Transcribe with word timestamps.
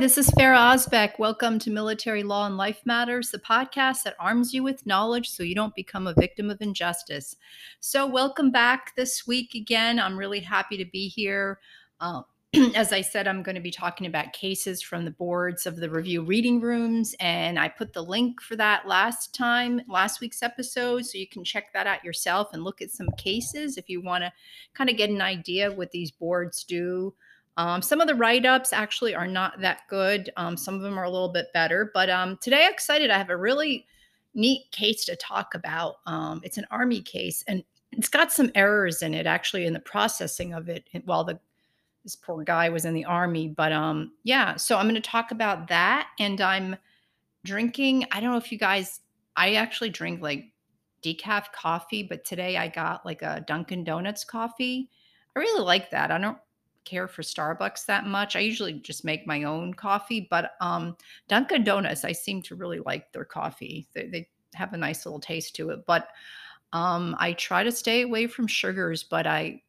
Hi, 0.00 0.06
this 0.06 0.16
is 0.16 0.30
Ferah 0.30 0.74
Ozbek. 0.74 1.18
Welcome 1.18 1.58
to 1.58 1.70
Military 1.70 2.22
Law 2.22 2.46
and 2.46 2.56
Life 2.56 2.80
Matters, 2.86 3.30
the 3.30 3.38
podcast 3.38 4.04
that 4.04 4.16
arms 4.18 4.54
you 4.54 4.62
with 4.62 4.86
knowledge 4.86 5.28
so 5.28 5.42
you 5.42 5.54
don't 5.54 5.74
become 5.74 6.06
a 6.06 6.14
victim 6.14 6.48
of 6.48 6.62
injustice. 6.62 7.36
So, 7.80 8.06
welcome 8.06 8.50
back 8.50 8.96
this 8.96 9.26
week 9.26 9.54
again. 9.54 10.00
I'm 10.00 10.16
really 10.16 10.40
happy 10.40 10.78
to 10.78 10.86
be 10.86 11.08
here. 11.08 11.60
Uh, 12.00 12.22
as 12.74 12.94
I 12.94 13.02
said, 13.02 13.28
I'm 13.28 13.42
going 13.42 13.56
to 13.56 13.60
be 13.60 13.70
talking 13.70 14.06
about 14.06 14.32
cases 14.32 14.80
from 14.80 15.04
the 15.04 15.10
boards 15.10 15.66
of 15.66 15.76
the 15.76 15.90
review 15.90 16.22
reading 16.22 16.62
rooms, 16.62 17.14
and 17.20 17.58
I 17.58 17.68
put 17.68 17.92
the 17.92 18.02
link 18.02 18.40
for 18.40 18.56
that 18.56 18.88
last 18.88 19.34
time, 19.34 19.82
last 19.86 20.22
week's 20.22 20.42
episode, 20.42 21.04
so 21.04 21.18
you 21.18 21.28
can 21.28 21.44
check 21.44 21.74
that 21.74 21.86
out 21.86 22.02
yourself 22.02 22.54
and 22.54 22.64
look 22.64 22.80
at 22.80 22.90
some 22.90 23.10
cases 23.18 23.76
if 23.76 23.90
you 23.90 24.00
want 24.00 24.24
to 24.24 24.32
kind 24.72 24.88
of 24.88 24.96
get 24.96 25.10
an 25.10 25.20
idea 25.20 25.68
of 25.68 25.76
what 25.76 25.90
these 25.90 26.10
boards 26.10 26.64
do. 26.64 27.12
Um, 27.56 27.82
some 27.82 28.00
of 28.00 28.06
the 28.06 28.14
write 28.14 28.46
ups 28.46 28.72
actually 28.72 29.14
are 29.14 29.26
not 29.26 29.60
that 29.60 29.80
good. 29.88 30.30
Um, 30.36 30.56
some 30.56 30.74
of 30.74 30.80
them 30.82 30.98
are 30.98 31.04
a 31.04 31.10
little 31.10 31.32
bit 31.32 31.52
better. 31.52 31.90
But 31.92 32.08
um, 32.08 32.38
today, 32.40 32.64
I'm 32.64 32.72
excited. 32.72 33.10
I 33.10 33.18
have 33.18 33.30
a 33.30 33.36
really 33.36 33.86
neat 34.34 34.70
case 34.70 35.04
to 35.06 35.16
talk 35.16 35.54
about. 35.54 35.96
Um, 36.06 36.40
it's 36.44 36.58
an 36.58 36.66
Army 36.70 37.02
case, 37.02 37.44
and 37.46 37.64
it's 37.92 38.08
got 38.08 38.32
some 38.32 38.50
errors 38.54 39.02
in 39.02 39.14
it 39.14 39.26
actually 39.26 39.66
in 39.66 39.72
the 39.72 39.80
processing 39.80 40.54
of 40.54 40.68
it 40.68 40.88
while 41.04 41.24
the 41.24 41.38
this 42.04 42.16
poor 42.16 42.42
guy 42.44 42.68
was 42.68 42.84
in 42.84 42.94
the 42.94 43.04
army. 43.04 43.48
But 43.48 43.72
um, 43.72 44.12
yeah, 44.24 44.56
so 44.56 44.78
I'm 44.78 44.86
going 44.86 44.94
to 44.94 45.00
talk 45.00 45.32
about 45.32 45.68
that, 45.68 46.08
and 46.18 46.40
I'm 46.40 46.76
drinking. 47.44 48.06
I 48.10 48.20
don't 48.20 48.30
know 48.30 48.38
if 48.38 48.52
you 48.52 48.58
guys. 48.58 49.00
I 49.36 49.54
actually 49.54 49.90
drink 49.90 50.22
like 50.22 50.46
decaf 51.02 51.52
coffee, 51.52 52.02
but 52.02 52.24
today 52.24 52.56
I 52.56 52.68
got 52.68 53.04
like 53.06 53.22
a 53.22 53.44
Dunkin' 53.46 53.84
Donuts 53.84 54.24
coffee. 54.24 54.90
I 55.34 55.40
really 55.40 55.62
like 55.62 55.90
that. 55.90 56.10
I 56.10 56.18
don't 56.18 56.38
care 56.90 57.06
for 57.06 57.22
Starbucks 57.22 57.86
that 57.86 58.06
much. 58.06 58.34
I 58.34 58.40
usually 58.40 58.72
just 58.72 59.04
make 59.04 59.26
my 59.26 59.44
own 59.44 59.72
coffee, 59.74 60.26
but 60.28 60.52
um, 60.60 60.96
Dunkin' 61.28 61.62
Donuts, 61.62 62.04
I 62.04 62.12
seem 62.12 62.42
to 62.42 62.56
really 62.56 62.80
like 62.80 63.12
their 63.12 63.24
coffee. 63.24 63.86
They, 63.94 64.08
they 64.08 64.28
have 64.54 64.72
a 64.72 64.76
nice 64.76 65.06
little 65.06 65.20
taste 65.20 65.54
to 65.56 65.70
it, 65.70 65.86
but 65.86 66.08
um, 66.72 67.16
I 67.18 67.32
try 67.34 67.62
to 67.62 67.72
stay 67.72 68.02
away 68.02 68.26
from 68.26 68.46
sugars. 68.46 69.04
But 69.04 69.26
I, 69.26 69.62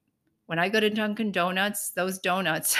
when 0.48 0.60
I 0.60 0.70
go 0.70 0.80
to 0.80 0.90
Dunkin' 0.90 1.32
Donuts, 1.32 1.92
those 1.92 2.20
donuts, 2.20 2.78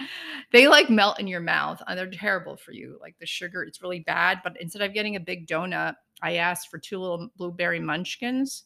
they 0.52 0.68
like 0.68 0.90
melt 0.90 1.20
in 1.20 1.26
your 1.26 1.40
mouth. 1.40 1.82
And 1.86 1.98
they're 1.98 2.10
terrible 2.10 2.56
for 2.56 2.72
you. 2.72 2.98
Like 3.00 3.16
the 3.18 3.26
sugar, 3.26 3.62
it's 3.62 3.82
really 3.82 4.00
bad. 4.00 4.40
But 4.42 4.56
instead 4.60 4.82
of 4.82 4.94
getting 4.94 5.16
a 5.16 5.20
big 5.20 5.46
donut, 5.46 5.94
I 6.22 6.36
asked 6.36 6.68
for 6.68 6.78
two 6.78 6.98
little 6.98 7.28
blueberry 7.36 7.80
munchkins. 7.80 8.64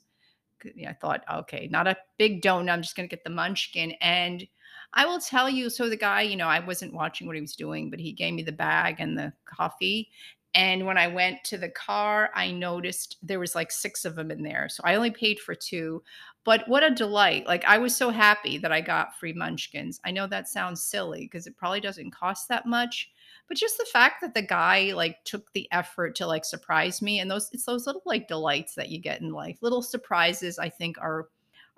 I 0.64 0.94
thought, 1.00 1.22
okay, 1.32 1.69
not 1.70 1.86
a 1.86 1.97
big 2.19 2.42
donut. 2.42 2.70
I'm 2.70 2.82
just 2.82 2.97
going 2.97 3.08
to 3.08 3.14
get 3.14 3.24
the 3.24 3.30
munchkin. 3.30 3.92
And 4.00 4.47
I 4.97 5.05
will 5.05 5.20
tell 5.20 5.48
you. 5.48 5.69
So 5.69 5.89
the 5.89 5.97
guy, 5.97 6.22
you 6.22 6.36
know, 6.36 6.48
I 6.48 6.58
wasn't 6.58 6.94
watching 6.94 7.27
what 7.27 7.36
he 7.36 7.42
was 7.42 7.55
doing, 7.55 7.91
but 7.91 8.00
he 8.00 8.12
gave 8.12 8.33
me 8.33 8.42
the 8.42 8.50
bag 8.50 8.97
and 8.98 9.16
the 9.16 9.33
coffee. 9.44 10.08
And 10.55 10.86
when 10.86 10.97
I 10.97 11.06
went 11.06 11.44
to 11.44 11.58
the 11.58 11.69
car, 11.69 12.30
I 12.34 12.50
noticed 12.50 13.19
there 13.22 13.38
was 13.38 13.55
like 13.55 13.70
six 13.70 14.06
of 14.06 14.16
them 14.16 14.30
in 14.30 14.42
there. 14.42 14.70
So 14.70 14.83
I 14.86 14.94
only 14.94 15.11
paid 15.11 15.38
for 15.38 15.55
two. 15.55 16.03
But 16.44 16.66
what 16.66 16.83
a 16.83 16.91
delight. 16.91 17.47
Like 17.47 17.62
I 17.66 17.77
was 17.77 17.94
so 17.94 18.08
happy 18.08 18.56
that 18.58 18.72
I 18.72 18.80
got 18.80 19.19
free 19.19 19.34
munchkins. 19.34 20.00
I 20.03 20.12
know 20.12 20.27
that 20.28 20.48
sounds 20.48 20.83
silly 20.83 21.28
because 21.31 21.47
it 21.47 21.58
probably 21.58 21.81
doesn't 21.81 22.14
cost 22.14 22.48
that 22.48 22.64
much. 22.64 23.10
But 23.48 23.58
just 23.58 23.77
the 23.77 23.86
fact 23.92 24.22
that 24.22 24.33
the 24.33 24.42
guy 24.42 24.92
like 24.94 25.22
took 25.25 25.53
the 25.53 25.69
effort 25.72 26.16
to 26.16 26.26
like 26.26 26.44
surprise 26.44 27.03
me 27.03 27.20
and 27.20 27.31
those 27.31 27.50
it's 27.53 27.66
those 27.66 27.87
little 27.87 28.03
like 28.06 28.26
delights 28.26 28.76
that 28.76 28.88
you 28.88 28.99
get 28.99 29.20
in 29.20 29.32
life. 29.32 29.59
Little 29.60 29.82
surprises 29.82 30.59
I 30.59 30.70
think 30.70 30.97
are 30.99 31.28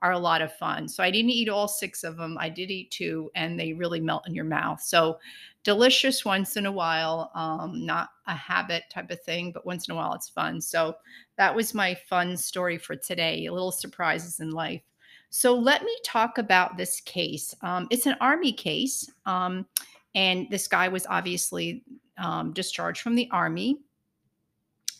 are 0.00 0.12
a 0.12 0.18
lot 0.18 0.42
of 0.42 0.52
fun. 0.54 0.88
So 0.88 1.02
I 1.02 1.10
didn't 1.10 1.30
eat 1.30 1.48
all 1.48 1.68
six 1.68 2.04
of 2.04 2.16
them. 2.16 2.36
I 2.38 2.48
did 2.48 2.70
eat 2.70 2.90
two, 2.90 3.30
and 3.34 3.58
they 3.58 3.72
really 3.72 4.00
melt 4.00 4.26
in 4.28 4.34
your 4.34 4.44
mouth. 4.44 4.80
So 4.80 5.18
delicious 5.64 6.24
once 6.24 6.56
in 6.56 6.66
a 6.66 6.72
while, 6.72 7.30
um, 7.34 7.84
not 7.84 8.10
a 8.26 8.34
habit 8.34 8.84
type 8.90 9.10
of 9.10 9.20
thing, 9.22 9.52
but 9.52 9.66
once 9.66 9.88
in 9.88 9.92
a 9.92 9.96
while 9.96 10.14
it's 10.14 10.28
fun. 10.28 10.60
So 10.60 10.96
that 11.36 11.54
was 11.54 11.74
my 11.74 11.94
fun 11.94 12.36
story 12.36 12.78
for 12.78 12.96
today. 12.96 13.48
Little 13.50 13.72
surprises 13.72 14.40
in 14.40 14.50
life. 14.50 14.82
So 15.30 15.54
let 15.54 15.82
me 15.82 15.94
talk 16.04 16.38
about 16.38 16.76
this 16.76 17.00
case. 17.00 17.54
Um, 17.62 17.86
it's 17.90 18.06
an 18.06 18.16
army 18.20 18.52
case, 18.52 19.10
um, 19.26 19.66
and 20.14 20.46
this 20.50 20.68
guy 20.68 20.88
was 20.88 21.06
obviously 21.06 21.82
um, 22.16 22.52
discharged 22.52 23.02
from 23.02 23.14
the 23.14 23.28
army 23.30 23.78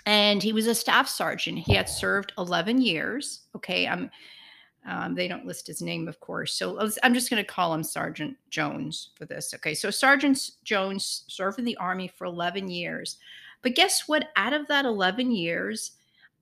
and 0.09 0.43
he 0.43 0.55
was 0.55 0.67
a 0.67 0.75
staff 0.75 1.07
sergeant. 1.07 1.59
He 1.59 1.75
had 1.75 1.87
served 1.87 2.33
11 2.39 2.81
years. 2.81 3.43
Okay, 3.55 3.87
I'm 3.87 4.11
um, 4.89 5.15
they 5.15 5.29
don't 5.29 5.47
list 5.47 5.67
his 5.67 5.83
name, 5.83 6.09
of 6.09 6.19
course. 6.21 6.55
So 6.55 6.89
I'm 7.03 7.13
just 7.13 7.29
going 7.29 7.43
to 7.43 7.49
call 7.49 7.75
him 7.75 7.85
Sergeant 7.85 8.37
Jones 8.49 9.11
for 9.17 9.27
this. 9.27 9.53
Okay. 9.55 9.75
So 9.75 9.91
Sergeant 9.91 10.51
Jones 10.65 11.25
served 11.29 11.59
in 11.59 11.67
the 11.67 11.77
Army 11.77 12.09
for 12.09 12.25
11 12.25 12.69
years. 12.69 13.19
But 13.63 13.75
guess 13.75 14.09
what? 14.09 14.31
Out 14.37 14.55
of 14.55 14.67
that 14.69 14.87
11 14.87 15.31
years, 15.31 15.93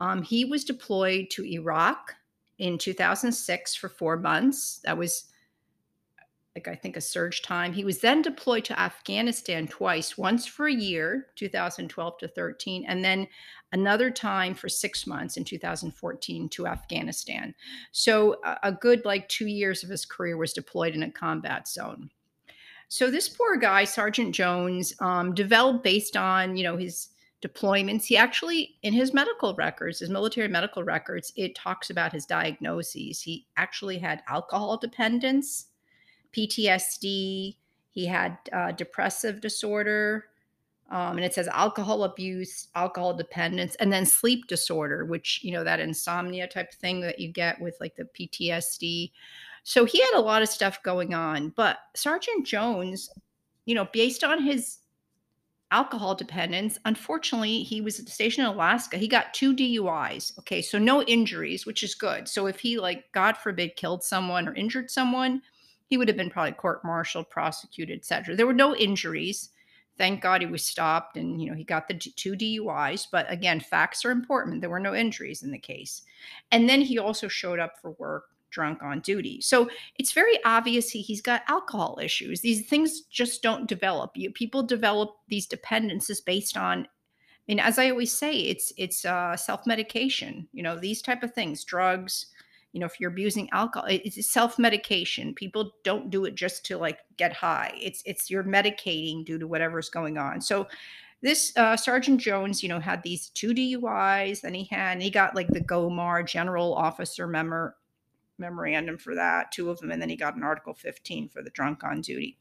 um, 0.00 0.22
he 0.22 0.44
was 0.44 0.64
deployed 0.64 1.28
to 1.30 1.44
Iraq 1.44 2.14
in 2.58 2.78
2006 2.78 3.74
for 3.74 3.88
four 3.88 4.16
months. 4.16 4.80
That 4.84 4.96
was 4.96 5.24
like 6.56 6.68
I 6.68 6.74
think 6.74 6.96
a 6.96 7.02
surge 7.02 7.42
time. 7.42 7.74
He 7.74 7.84
was 7.84 7.98
then 7.98 8.22
deployed 8.22 8.64
to 8.64 8.80
Afghanistan 8.80 9.68
twice, 9.68 10.16
once 10.16 10.46
for 10.46 10.66
a 10.66 10.72
year, 10.72 11.26
2012 11.36 12.18
to 12.18 12.28
13, 12.28 12.86
and 12.88 13.04
then 13.04 13.28
another 13.72 14.10
time 14.10 14.54
for 14.54 14.68
six 14.70 15.06
months 15.06 15.36
in 15.36 15.44
2014 15.44 16.48
to 16.48 16.66
Afghanistan. 16.66 17.54
So 17.92 18.36
a 18.62 18.72
good 18.72 19.04
like 19.04 19.28
two 19.28 19.46
years 19.46 19.84
of 19.84 19.90
his 19.90 20.06
career 20.06 20.38
was 20.38 20.54
deployed 20.54 20.94
in 20.94 21.02
a 21.02 21.10
combat 21.10 21.68
zone. 21.68 22.08
So 22.88 23.10
this 23.10 23.28
poor 23.28 23.56
guy, 23.58 23.84
Sergeant 23.84 24.34
Jones, 24.34 24.94
um, 25.00 25.34
developed 25.34 25.84
based 25.84 26.16
on 26.16 26.56
you 26.56 26.64
know 26.64 26.78
his 26.78 27.08
deployments. 27.46 28.04
He 28.04 28.16
actually, 28.16 28.76
in 28.82 28.94
his 28.94 29.12
medical 29.12 29.54
records, 29.56 29.98
his 29.98 30.08
military 30.08 30.48
medical 30.48 30.84
records, 30.84 31.34
it 31.36 31.54
talks 31.54 31.90
about 31.90 32.14
his 32.14 32.24
diagnoses. 32.24 33.20
He 33.20 33.46
actually 33.58 33.98
had 33.98 34.22
alcohol 34.26 34.78
dependence 34.78 35.66
PTSD. 36.36 37.56
He 37.90 38.06
had 38.06 38.38
uh, 38.52 38.72
depressive 38.72 39.40
disorder. 39.40 40.26
Um, 40.90 41.16
and 41.16 41.24
it 41.24 41.34
says 41.34 41.48
alcohol 41.48 42.04
abuse, 42.04 42.68
alcohol 42.76 43.14
dependence, 43.14 43.74
and 43.76 43.92
then 43.92 44.06
sleep 44.06 44.46
disorder, 44.46 45.04
which, 45.04 45.40
you 45.42 45.50
know, 45.50 45.64
that 45.64 45.80
insomnia 45.80 46.46
type 46.46 46.72
thing 46.72 47.00
that 47.00 47.18
you 47.18 47.28
get 47.32 47.60
with 47.60 47.76
like 47.80 47.96
the 47.96 48.04
PTSD. 48.04 49.10
So 49.64 49.84
he 49.84 50.00
had 50.00 50.14
a 50.14 50.20
lot 50.20 50.42
of 50.42 50.48
stuff 50.48 50.80
going 50.84 51.12
on. 51.12 51.48
But 51.56 51.78
Sergeant 51.96 52.46
Jones, 52.46 53.10
you 53.64 53.74
know, 53.74 53.88
based 53.92 54.22
on 54.22 54.40
his 54.40 54.78
alcohol 55.72 56.14
dependence, 56.14 56.78
unfortunately, 56.84 57.64
he 57.64 57.80
was 57.80 57.96
stationed 57.96 58.46
in 58.46 58.54
Alaska. 58.54 58.96
He 58.96 59.08
got 59.08 59.34
two 59.34 59.56
DUIs. 59.56 60.38
Okay. 60.38 60.62
So 60.62 60.78
no 60.78 61.02
injuries, 61.02 61.66
which 61.66 61.82
is 61.82 61.96
good. 61.96 62.28
So 62.28 62.46
if 62.46 62.60
he, 62.60 62.78
like, 62.78 63.10
God 63.10 63.36
forbid, 63.36 63.74
killed 63.74 64.04
someone 64.04 64.46
or 64.46 64.54
injured 64.54 64.88
someone, 64.88 65.42
he 65.86 65.96
would 65.96 66.08
have 66.08 66.16
been 66.16 66.30
probably 66.30 66.52
court-martialed, 66.52 67.30
prosecuted, 67.30 67.98
etc. 67.98 68.34
There 68.34 68.46
were 68.46 68.52
no 68.52 68.74
injuries. 68.74 69.50
Thank 69.98 70.20
God 70.20 70.42
he 70.42 70.46
was 70.46 70.64
stopped, 70.64 71.16
and 71.16 71.40
you 71.40 71.48
know 71.50 71.56
he 71.56 71.64
got 71.64 71.88
the 71.88 71.94
two 71.94 72.34
DUIs. 72.34 73.06
But 73.10 73.30
again, 73.30 73.60
facts 73.60 74.04
are 74.04 74.10
important. 74.10 74.60
There 74.60 74.70
were 74.70 74.80
no 74.80 74.94
injuries 74.94 75.42
in 75.42 75.50
the 75.50 75.58
case, 75.58 76.02
and 76.52 76.68
then 76.68 76.82
he 76.82 76.98
also 76.98 77.28
showed 77.28 77.58
up 77.58 77.80
for 77.80 77.92
work 77.92 78.24
drunk 78.50 78.82
on 78.82 79.00
duty. 79.00 79.40
So 79.40 79.68
it's 79.98 80.12
very 80.12 80.38
obvious 80.44 80.90
he, 80.90 81.02
he's 81.02 81.20
got 81.20 81.42
alcohol 81.48 81.98
issues. 82.00 82.40
These 82.40 82.68
things 82.68 83.02
just 83.02 83.42
don't 83.42 83.68
develop. 83.68 84.12
You, 84.14 84.30
people 84.30 84.62
develop 84.62 85.16
these 85.28 85.46
dependencies 85.46 86.20
based 86.20 86.56
on 86.56 86.86
mean, 87.48 87.60
as 87.60 87.78
I 87.78 87.90
always 87.90 88.12
say, 88.12 88.36
it's 88.36 88.72
it's 88.76 89.04
uh, 89.04 89.36
self 89.36 89.66
medication. 89.66 90.48
You 90.52 90.62
know, 90.62 90.78
these 90.78 91.02
type 91.02 91.22
of 91.22 91.32
things, 91.32 91.64
drugs, 91.64 92.26
you 92.76 92.80
know 92.80 92.84
if 92.86 93.00
you're 93.00 93.10
abusing 93.10 93.48
alcohol 93.52 93.88
it's 93.88 94.30
self-medication. 94.30 95.32
People 95.32 95.72
don't 95.82 96.10
do 96.10 96.26
it 96.26 96.34
just 96.34 96.66
to 96.66 96.76
like 96.76 96.98
get 97.16 97.32
high. 97.32 97.72
It's 97.80 98.02
it's 98.04 98.30
you're 98.30 98.44
medicating 98.44 99.24
due 99.24 99.38
to 99.38 99.46
whatever's 99.46 99.88
going 99.88 100.18
on. 100.18 100.42
So 100.42 100.68
this 101.22 101.56
uh, 101.56 101.74
sergeant 101.74 102.20
jones 102.20 102.62
you 102.62 102.68
know 102.68 102.78
had 102.78 103.02
these 103.02 103.30
two 103.30 103.54
duis 103.54 104.42
then 104.42 104.52
he 104.52 104.64
had 104.64 105.00
he 105.00 105.08
got 105.08 105.34
like 105.34 105.48
the 105.48 105.62
GOMOR 105.62 106.22
general 106.22 106.74
officer 106.74 107.26
memor, 107.26 107.76
memorandum 108.36 108.98
for 108.98 109.14
that 109.14 109.50
two 109.52 109.70
of 109.70 109.78
them 109.80 109.90
and 109.90 110.02
then 110.02 110.10
he 110.10 110.16
got 110.16 110.36
an 110.36 110.42
article 110.42 110.74
15 110.74 111.30
for 111.30 111.42
the 111.42 111.50
drunk 111.50 111.82
on 111.82 112.02
duty. 112.02 112.36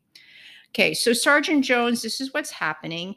Okay 0.71 0.93
so 0.93 1.13
sergeant 1.13 1.63
jones 1.63 2.01
this 2.01 2.19
is 2.19 2.33
what's 2.33 2.51
happening 2.51 3.15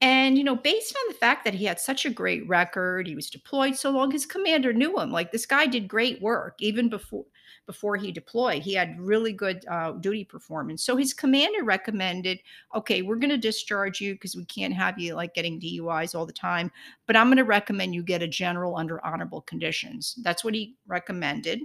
and, 0.00 0.38
you 0.38 0.44
know, 0.44 0.56
based 0.56 0.96
on 0.96 1.12
the 1.12 1.18
fact 1.18 1.44
that 1.44 1.54
he 1.54 1.66
had 1.66 1.78
such 1.78 2.06
a 2.06 2.10
great 2.10 2.48
record, 2.48 3.06
he 3.06 3.14
was 3.14 3.28
deployed 3.28 3.76
so 3.76 3.90
long, 3.90 4.10
his 4.10 4.24
commander 4.24 4.72
knew 4.72 4.98
him. 4.98 5.12
Like 5.12 5.30
this 5.30 5.44
guy 5.44 5.66
did 5.66 5.88
great 5.88 6.20
work 6.22 6.56
even 6.60 6.88
before 6.88 7.24
before 7.66 7.96
he 7.96 8.10
deployed. 8.10 8.62
He 8.62 8.74
had 8.74 8.98
really 8.98 9.32
good 9.32 9.64
uh, 9.70 9.92
duty 9.92 10.24
performance. 10.24 10.82
So 10.82 10.96
his 10.96 11.14
commander 11.14 11.62
recommended, 11.62 12.40
okay, 12.74 13.02
we're 13.02 13.16
going 13.16 13.30
to 13.30 13.36
discharge 13.36 14.00
you 14.00 14.14
because 14.14 14.34
we 14.34 14.44
can't 14.46 14.74
have 14.74 14.98
you 14.98 15.14
like 15.14 15.34
getting 15.34 15.60
DUIs 15.60 16.16
all 16.16 16.26
the 16.26 16.32
time, 16.32 16.72
but 17.06 17.14
I'm 17.14 17.28
going 17.28 17.36
to 17.36 17.44
recommend 17.44 17.94
you 17.94 18.02
get 18.02 18.22
a 18.22 18.26
general 18.26 18.76
under 18.76 19.04
honorable 19.06 19.42
conditions. 19.42 20.16
That's 20.22 20.42
what 20.42 20.54
he 20.54 20.74
recommended. 20.88 21.60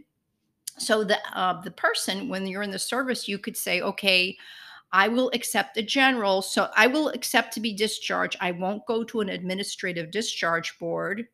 So 0.78 1.04
the 1.04 1.18
uh, 1.34 1.62
the 1.62 1.72
person, 1.72 2.30
when 2.30 2.46
you're 2.46 2.62
in 2.62 2.72
the 2.72 2.78
service, 2.78 3.28
you 3.28 3.40
could 3.40 3.58
say, 3.58 3.82
okay. 3.82 4.38
I 4.96 5.10
will 5.10 5.30
accept 5.34 5.76
a 5.76 5.84
general. 5.84 6.42
So 6.42 6.70
I 6.74 6.88
will 6.88 7.10
accept 7.10 7.54
to 7.56 7.60
be 7.60 7.74
discharged. 7.74 8.38
I 8.40 8.52
won't 8.52 8.86
go 8.86 9.04
to 9.04 9.20
an 9.20 9.28
administrative 9.28 10.10
discharge 10.10 10.80
board. 10.80 11.28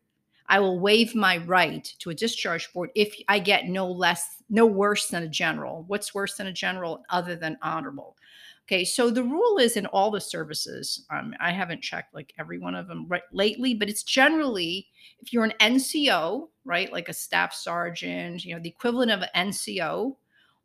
I 0.48 0.58
will 0.58 0.80
waive 0.80 1.14
my 1.14 1.36
right 1.36 1.84
to 2.00 2.10
a 2.10 2.14
discharge 2.14 2.72
board 2.72 2.90
if 2.96 3.14
I 3.28 3.38
get 3.38 3.68
no 3.68 3.88
less, 3.88 4.42
no 4.50 4.66
worse 4.66 5.06
than 5.06 5.22
a 5.22 5.28
general. 5.28 5.84
What's 5.86 6.12
worse 6.12 6.34
than 6.34 6.48
a 6.48 6.52
general 6.52 7.04
other 7.08 7.36
than 7.36 7.56
honorable? 7.62 8.16
Okay, 8.66 8.84
so 8.84 9.10
the 9.10 9.22
rule 9.22 9.58
is 9.58 9.76
in 9.76 9.86
all 9.86 10.10
the 10.10 10.20
services. 10.20 11.06
Um, 11.10 11.32
I 11.38 11.52
haven't 11.52 11.82
checked 11.82 12.14
like 12.14 12.34
every 12.40 12.58
one 12.58 12.74
of 12.74 12.88
them 12.88 13.06
right 13.06 13.22
lately, 13.32 13.74
but 13.74 13.88
it's 13.88 14.02
generally 14.02 14.88
if 15.20 15.32
you're 15.32 15.44
an 15.44 15.54
NCO, 15.60 16.48
right, 16.64 16.92
like 16.92 17.08
a 17.08 17.12
staff 17.12 17.54
sergeant, 17.54 18.44
you 18.44 18.56
know, 18.56 18.60
the 18.60 18.70
equivalent 18.70 19.12
of 19.12 19.22
an 19.22 19.50
NCO, 19.50 20.16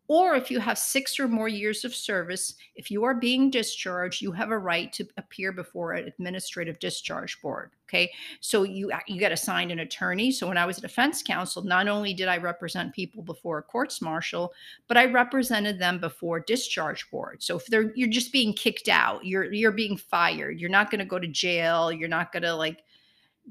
or 0.09 0.35
if 0.35 0.49
you 0.49 0.59
have 0.59 0.77
six 0.77 1.19
or 1.19 1.27
more 1.27 1.49
years 1.49 1.83
of 1.83 1.93
service, 1.93 2.55
if 2.75 2.89
you 2.89 3.03
are 3.03 3.13
being 3.13 3.49
discharged, 3.49 4.21
you 4.21 4.31
have 4.31 4.51
a 4.51 4.57
right 4.57 4.91
to 4.93 5.05
appear 5.17 5.51
before 5.51 5.93
an 5.93 6.07
administrative 6.07 6.79
discharge 6.79 7.41
board. 7.41 7.71
Okay. 7.89 8.11
So 8.39 8.63
you 8.63 8.91
you 9.07 9.19
get 9.19 9.31
assigned 9.33 9.71
an 9.71 9.79
attorney. 9.79 10.31
So 10.31 10.47
when 10.47 10.57
I 10.57 10.65
was 10.65 10.77
a 10.77 10.81
defense 10.81 11.21
counsel, 11.21 11.63
not 11.63 11.87
only 11.87 12.13
did 12.13 12.29
I 12.29 12.37
represent 12.37 12.93
people 12.93 13.21
before 13.21 13.57
a 13.57 13.63
courts 13.63 14.01
martial, 14.01 14.53
but 14.87 14.97
I 14.97 15.05
represented 15.05 15.79
them 15.79 15.99
before 15.99 16.39
discharge 16.39 17.09
board. 17.11 17.43
So 17.43 17.57
if 17.57 17.65
they're 17.67 17.93
you're 17.95 18.09
just 18.09 18.31
being 18.31 18.53
kicked 18.53 18.87
out, 18.87 19.25
you're 19.25 19.51
you're 19.51 19.71
being 19.71 19.97
fired. 19.97 20.59
You're 20.59 20.69
not 20.69 20.89
going 20.89 20.99
to 20.99 21.05
go 21.05 21.19
to 21.19 21.27
jail. 21.27 21.91
You're 21.91 22.07
not 22.07 22.31
going 22.31 22.43
to 22.43 22.55
like 22.55 22.83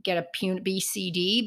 get 0.03 0.19
a 0.19 0.27
pun 0.39 0.61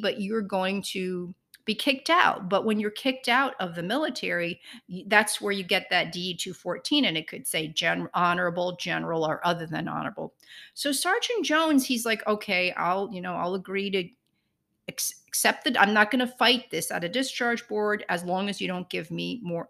but 0.02 0.22
you're 0.22 0.42
going 0.42 0.82
to 0.82 1.34
be 1.70 1.76
kicked 1.76 2.10
out. 2.10 2.50
But 2.50 2.66
when 2.66 2.80
you're 2.80 2.90
kicked 2.90 3.30
out 3.30 3.54
of 3.60 3.76
the 3.76 3.84
military, 3.84 4.60
that's 5.06 5.40
where 5.40 5.52
you 5.52 5.64
get 5.64 5.86
that 5.92 6.12
D 6.12 6.36
214, 6.36 7.06
and 7.06 7.16
it 7.16 7.28
could 7.28 7.46
say 7.46 7.68
gen- 7.68 8.10
honorable, 8.16 8.76
general, 8.78 9.24
or 9.24 9.40
other 9.46 9.68
than 9.68 9.88
honorable. 9.88 10.34
So 10.74 10.92
Sergeant 10.92 11.46
Jones, 11.46 11.86
he's 11.86 12.08
like, 12.08 12.26
okay, 12.26 12.72
I'll, 12.72 13.08
you 13.14 13.22
know, 13.22 13.36
I'll 13.36 13.54
agree 13.54 13.92
to 13.92 14.10
accept 14.90 15.64
that 15.64 15.80
I'm 15.80 15.94
not 15.94 16.12
going 16.12 16.26
to 16.26 16.34
fight 16.36 16.70
this 16.70 16.92
at 16.92 17.04
a 17.04 17.10
discharge 17.10 17.68
board 17.68 18.04
as 18.10 18.24
long 18.24 18.50
as 18.50 18.60
you 18.60 18.68
don't 18.68 18.90
give 18.90 19.12
me 19.12 19.40
more 19.44 19.68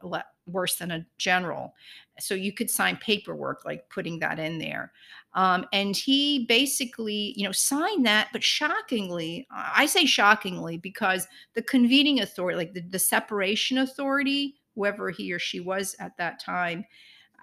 worse 0.48 0.76
than 0.76 0.92
a 0.92 1.06
general. 1.18 1.74
So 2.20 2.34
you 2.34 2.52
could 2.52 2.70
sign 2.70 2.98
paperwork 2.98 3.64
like 3.66 3.90
putting 3.90 4.20
that 4.20 4.40
in 4.40 4.58
there. 4.58 4.92
Um, 5.34 5.66
and 5.72 5.96
he 5.96 6.46
basically, 6.48 7.34
you 7.38 7.44
know, 7.44 7.52
signed 7.52 8.06
that. 8.06 8.30
But 8.34 8.44
shockingly, 8.44 9.48
I 9.52 9.86
say 9.86 10.06
shockingly 10.06 10.78
because 10.78 11.28
the 11.54 11.62
convening 11.62 12.22
authority, 12.22 12.58
like 12.58 12.74
the, 12.74 12.82
the 12.82 13.00
separation 13.00 13.78
authority, 13.78 14.56
whoever 14.76 15.12
he 15.12 15.32
or 15.32 15.40
she 15.40 15.60
was 15.60 15.96
at 16.00 16.18
that 16.18 16.40
time, 16.40 16.84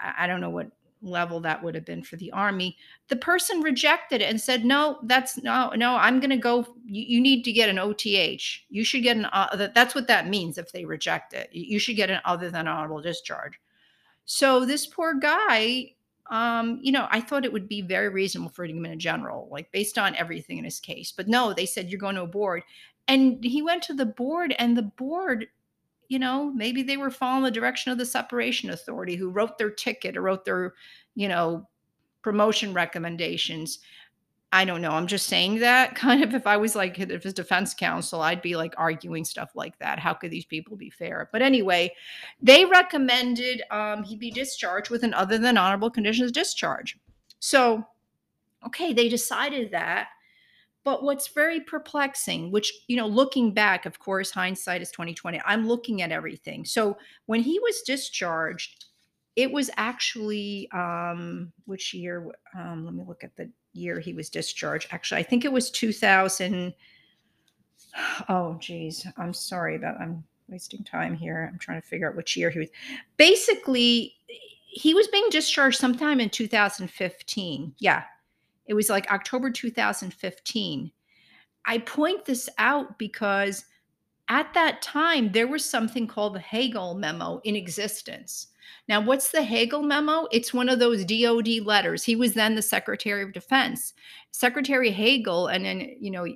I, 0.01 0.25
I 0.25 0.27
don't 0.27 0.41
know 0.41 0.51
what 0.51 0.71
level 1.03 1.41
that 1.41 1.63
would 1.63 1.75
have 1.75 1.85
been 1.85 2.03
for 2.03 2.17
the 2.17 2.33
army 2.33 2.77
the 3.09 3.17
person 3.17 3.61
rejected 3.61 4.21
it 4.21 4.31
and 4.31 4.41
said 4.41 4.65
no 4.65 4.99
that's 5.05 5.41
no 5.43 5.71
no 5.77 5.95
i'm 5.97 6.21
going 6.21 6.31
to 6.31 6.37
go 6.37 6.67
you, 6.87 7.05
you, 7.17 7.21
need 7.21 7.45
to 7.45 7.53
get 7.53 7.69
an 7.69 7.79
oth 7.79 8.07
you 8.07 8.85
should 8.85 9.03
get 9.03 9.17
an 9.17 9.27
uh, 9.27 9.69
that's 9.75 9.95
what 9.95 10.07
that 10.07 10.29
means 10.29 10.59
if 10.59 10.73
they 10.73 10.85
reject 10.85 11.33
it. 11.33 11.51
You 11.53 11.79
should 11.79 11.97
get 11.97 12.11
an 12.11 12.21
other 12.25 12.51
than 12.51 12.69
honorable 12.69 13.01
discharge. 13.01 13.61
So 14.25 14.65
this 14.65 14.87
poor 14.87 15.15
guy 15.15 15.93
um 16.29 16.81
you 16.83 16.91
know 16.91 17.07
i 17.13 17.21
thought 17.21 17.45
it 17.45 17.53
would 17.53 17.69
be 17.69 17.81
very 17.83 18.09
reasonable 18.09 18.51
for 18.51 18.65
him 18.65 18.85
in 18.85 18.91
a 18.91 18.97
general 18.97 19.49
like 19.49 19.71
based 19.71 19.97
on 19.97 20.17
everything 20.17 20.59
in 20.59 20.65
his 20.65 20.81
case. 20.81 21.13
But 21.13 21.29
no 21.29 21.53
they 21.53 21.67
said 21.67 21.89
you're 21.89 22.01
going 22.01 22.17
to 22.17 22.23
a 22.23 22.27
board. 22.27 22.63
And 23.09 23.45
he 23.45 23.63
went 23.63 23.85
to 23.85 23.95
the 23.95 24.07
board 24.07 24.53
and 24.59 24.77
the 24.77 24.83
board 24.83 25.47
you 26.09 26.19
know, 26.19 26.53
maybe 26.53 26.83
they 26.83 26.97
were 26.97 27.11
following 27.11 27.45
the 27.45 27.51
direction 27.51 27.93
of 27.93 27.99
the 27.99 28.07
separation 28.07 28.71
authority 28.71 29.17
who 29.17 29.31
wrote 29.31 29.59
their 29.59 29.71
ticket 29.71 30.17
or 30.17 30.23
wrote 30.23 30.45
their, 30.45 30.75
you 31.15 31.29
know, 31.29 31.69
promotion 32.23 32.73
recommendations. 32.73 33.79
I 34.53 34.65
don't 34.65 34.81
know. 34.81 34.93
I'm 34.93 35.07
just 35.07 35.27
saying 35.27 35.59
that 35.61 35.95
kind 35.97 36.23
of 36.23 36.35
if 36.35 36.47
I 36.47 36.57
was 36.57 36.75
like 36.75 36.99
if 36.99 37.11
it's 37.11 37.35
defense 37.35 37.75
counsel, 37.75 38.21
I'd 38.21 38.43
be 38.43 38.57
like 38.57 38.75
arguing 38.77 39.25
stuff 39.25 39.51
like 39.55 39.79
that. 39.79 39.99
How 39.99 40.15
could 40.15 40.31
these 40.31 40.45
people 40.45 40.77
be 40.77 40.91
fair? 40.91 41.29
But 41.33 41.43
anyway, 41.43 41.93
they 42.41 42.65
recommended 42.65 43.63
um, 43.71 44.03
he 44.03 44.17
be 44.17 44.31
discharged 44.31 44.91
with 44.91 45.03
an 45.03 45.15
other 45.15 45.39
than 45.39 45.59
honorable 45.59 45.91
conditions 45.91 46.33
discharge. 46.33 46.99
So, 47.41 47.85
okay, 48.67 48.93
they 48.93 49.09
decided 49.09 49.71
that. 49.73 50.09
But 50.87 51.03
what's 51.03 51.27
very 51.27 51.59
perplexing, 51.59 52.53
which, 52.53 52.73
you 52.87 52.97
know, 52.97 53.09
looking 53.09 53.53
back, 53.53 53.87
of 53.87 53.99
course, 53.99 54.31
hindsight 54.31 54.83
is 54.83 54.93
2020. 54.93 55.43
I'm 55.45 55.67
looking 55.67 56.01
at 56.01 56.13
everything. 56.13 56.65
So 56.65 56.97
when 57.27 57.41
he 57.41 57.59
was 57.59 57.83
discharged, 57.83 58.85
it 59.35 59.51
was 59.51 59.69
actually 59.77 60.71
um 60.73 61.53
which 61.65 61.93
year 61.93 62.31
um 62.57 62.85
let 62.85 62.95
me 62.95 63.03
look 63.05 63.25
at 63.25 63.35
the 63.35 63.51
year 63.73 63.99
he 63.99 64.13
was 64.13 64.31
discharged. 64.31 64.87
Actually, 64.93 65.23
I 65.23 65.25
think 65.25 65.45
it 65.45 65.51
was 65.53 65.73
2000 65.73 66.73
Oh 68.29 68.57
geez, 68.61 69.09
I'm 69.17 69.35
sorry 69.35 69.75
about 69.75 70.01
I'm 70.01 70.23
wasting 70.49 70.85
time 70.85 71.17
here. 71.17 71.51
I'm 71.53 71.59
trying 71.59 71.83
to 71.83 71.87
figure 71.89 72.09
out 72.09 72.15
which 72.15 72.37
year 72.37 72.49
he 72.51 72.61
was. 72.61 72.69
Basically, 73.17 74.15
he 74.69 74.95
was 74.95 75.09
being 75.09 75.27
discharged 75.31 75.81
sometime 75.81 76.21
in 76.21 76.31
2015. 76.31 77.75
Yeah, 77.81 78.05
it 78.67 78.75
was 78.75 78.89
like 78.89 79.11
October 79.11 79.51
2015. 79.51 80.91
I 81.65 81.79
point 81.79 82.25
this 82.25 82.49
out 82.59 82.99
because 82.99 83.65
at 84.29 84.53
that 84.55 84.83
time, 84.83 85.33
there 85.33 85.47
was 85.47 85.65
something 85.65 86.07
called 86.07 86.35
the 86.35 86.41
Hagel 86.41 86.95
memo 86.95 87.41
in 87.45 87.55
existence. 87.55 88.49
Now, 88.89 89.01
what's 89.01 89.31
the 89.31 89.43
Hagel 89.43 89.83
memo? 89.83 90.27
It's 90.33 90.53
one 90.53 90.69
of 90.69 90.79
those 90.79 91.05
DOD 91.05 91.61
letters. 91.65 92.03
He 92.03 92.17
was 92.17 92.35
then 92.35 92.55
the 92.55 92.63
Secretary 92.63 93.23
of 93.23 93.33
Defense. 93.33 93.95
Secretary 94.33 94.91
Hagel, 94.91 95.47
and 95.47 95.65
then, 95.65 95.97
you 96.01 96.11
know, 96.11 96.27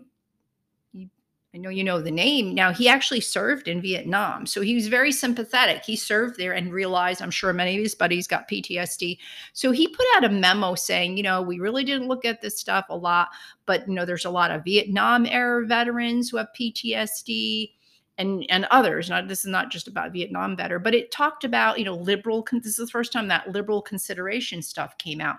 I 1.53 1.59
know 1.59 1.69
you 1.69 1.83
know 1.83 2.01
the 2.01 2.13
name. 2.13 2.55
Now, 2.55 2.73
he 2.73 2.89
actually 2.89 3.21
served 3.21 3.67
in 3.67 3.83
Vietnam. 3.83 4.47
So 4.47 4.61
he 4.61 4.77
was 4.77 4.87
very 4.87 5.11
sympathetic. 5.11 5.85
He 5.85 5.97
served 5.97 6.39
there 6.39 6.53
and 6.53 6.73
realized, 6.73 7.21
I'm 7.21 7.33
sure 7.33 7.53
many 7.53 7.77
of 7.77 7.83
his 7.83 7.95
buddies 7.97 8.29
got 8.29 8.49
PTSD. 8.49 9.19
So 9.53 9.73
he 9.73 9.89
put 9.89 10.07
out 10.15 10.25
a 10.25 10.29
memo 10.29 10.77
saying, 10.77 11.17
you 11.17 11.25
know, 11.25 11.43
we 11.43 11.59
really 11.59 11.83
didn't 11.83 12.07
look 12.07 12.25
at 12.25 12.41
this 12.41 12.57
stuff 12.57 12.87
a 12.89 12.97
lot, 12.97 13.31
but, 13.67 13.89
you 13.89 13.95
know, 13.95 14.05
there's 14.05 14.27
a 14.27 14.31
lot 14.31 14.53
of 14.53 14.63
Vietnam 14.63 15.27
era 15.27 15.67
veterans 15.67 16.31
who 16.31 16.37
have 16.37 16.49
PTSD 16.59 17.73
and 18.21 18.45
and 18.51 18.67
others. 18.71 19.09
Not 19.09 19.29
this 19.29 19.41
is 19.41 19.47
not 19.47 19.71
just 19.71 19.89
about 19.89 20.13
Vietnam 20.13 20.55
veteran, 20.55 20.83
but 20.83 20.95
it 20.95 21.11
talked 21.11 21.43
about 21.43 21.79
you 21.79 21.87
know 21.87 21.95
liberal. 21.95 22.47
This 22.53 22.67
is 22.67 22.77
the 22.77 22.87
first 22.87 23.13
time 23.13 23.29
that 23.29 23.51
liberal 23.51 23.81
consideration 23.81 24.61
stuff 24.61 24.99
came 24.99 25.23
out. 25.23 25.37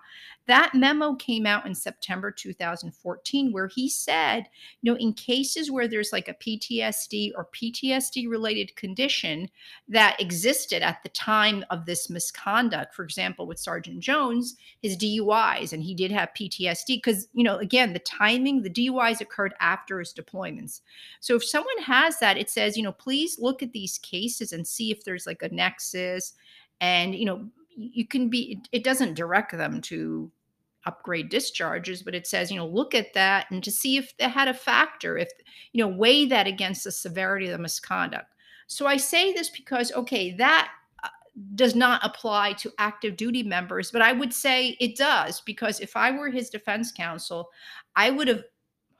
That 0.51 0.75
memo 0.75 1.15
came 1.15 1.45
out 1.45 1.65
in 1.65 1.73
September 1.73 2.29
2014, 2.29 3.53
where 3.53 3.67
he 3.67 3.87
said, 3.87 4.49
you 4.81 4.91
know, 4.91 4.97
in 4.97 5.13
cases 5.13 5.71
where 5.71 5.87
there's 5.87 6.11
like 6.11 6.27
a 6.27 6.33
PTSD 6.33 7.31
or 7.37 7.47
PTSD 7.55 8.29
related 8.29 8.75
condition 8.75 9.49
that 9.87 10.19
existed 10.19 10.81
at 10.81 11.01
the 11.03 11.09
time 11.09 11.63
of 11.69 11.85
this 11.85 12.09
misconduct, 12.09 12.93
for 12.93 13.05
example, 13.05 13.47
with 13.47 13.59
Sergeant 13.59 14.01
Jones, 14.01 14.57
his 14.81 14.97
DUIs, 14.97 15.71
and 15.71 15.81
he 15.81 15.95
did 15.95 16.11
have 16.11 16.33
PTSD 16.37 16.97
because, 16.97 17.29
you 17.31 17.45
know, 17.45 17.55
again, 17.59 17.93
the 17.93 17.99
timing, 17.99 18.61
the 18.61 18.69
DUIs 18.69 19.21
occurred 19.21 19.53
after 19.61 19.99
his 19.99 20.13
deployments. 20.13 20.81
So 21.21 21.37
if 21.37 21.45
someone 21.45 21.81
has 21.81 22.19
that, 22.19 22.37
it 22.37 22.49
says, 22.49 22.75
you 22.75 22.83
know, 22.83 22.91
please 22.91 23.39
look 23.39 23.63
at 23.63 23.71
these 23.71 23.97
cases 23.99 24.51
and 24.51 24.67
see 24.67 24.91
if 24.91 25.05
there's 25.05 25.25
like 25.25 25.43
a 25.43 25.55
nexus 25.55 26.33
and, 26.81 27.15
you 27.15 27.23
know, 27.23 27.47
you 27.77 28.05
can 28.05 28.27
be 28.27 28.61
it 28.73 28.83
doesn't 28.83 29.13
direct 29.13 29.53
them 29.57 29.79
to 29.79 30.29
upgrade 30.85 31.29
discharges 31.29 32.01
but 32.01 32.15
it 32.15 32.25
says 32.25 32.49
you 32.49 32.57
know 32.57 32.67
look 32.67 32.95
at 32.95 33.13
that 33.13 33.45
and 33.51 33.63
to 33.63 33.71
see 33.71 33.97
if 33.97 34.15
they 34.17 34.27
had 34.27 34.47
a 34.47 34.53
factor 34.53 35.17
if 35.17 35.29
you 35.73 35.83
know 35.83 35.87
weigh 35.87 36.25
that 36.25 36.47
against 36.47 36.83
the 36.83 36.91
severity 36.91 37.45
of 37.47 37.51
the 37.51 37.57
misconduct. 37.57 38.33
So 38.67 38.87
i 38.87 38.97
say 38.97 39.33
this 39.33 39.49
because 39.49 39.91
okay 39.93 40.33
that 40.35 40.71
uh, 41.03 41.09
does 41.55 41.75
not 41.75 42.03
apply 42.03 42.53
to 42.53 42.71
active 42.79 43.15
duty 43.15 43.43
members 43.43 43.91
but 43.91 44.01
i 44.01 44.11
would 44.11 44.33
say 44.33 44.77
it 44.79 44.97
does 44.97 45.41
because 45.41 45.79
if 45.79 45.95
i 45.95 46.09
were 46.11 46.29
his 46.29 46.49
defense 46.49 46.91
counsel 46.91 47.49
i 47.95 48.09
would 48.09 48.27
have 48.27 48.43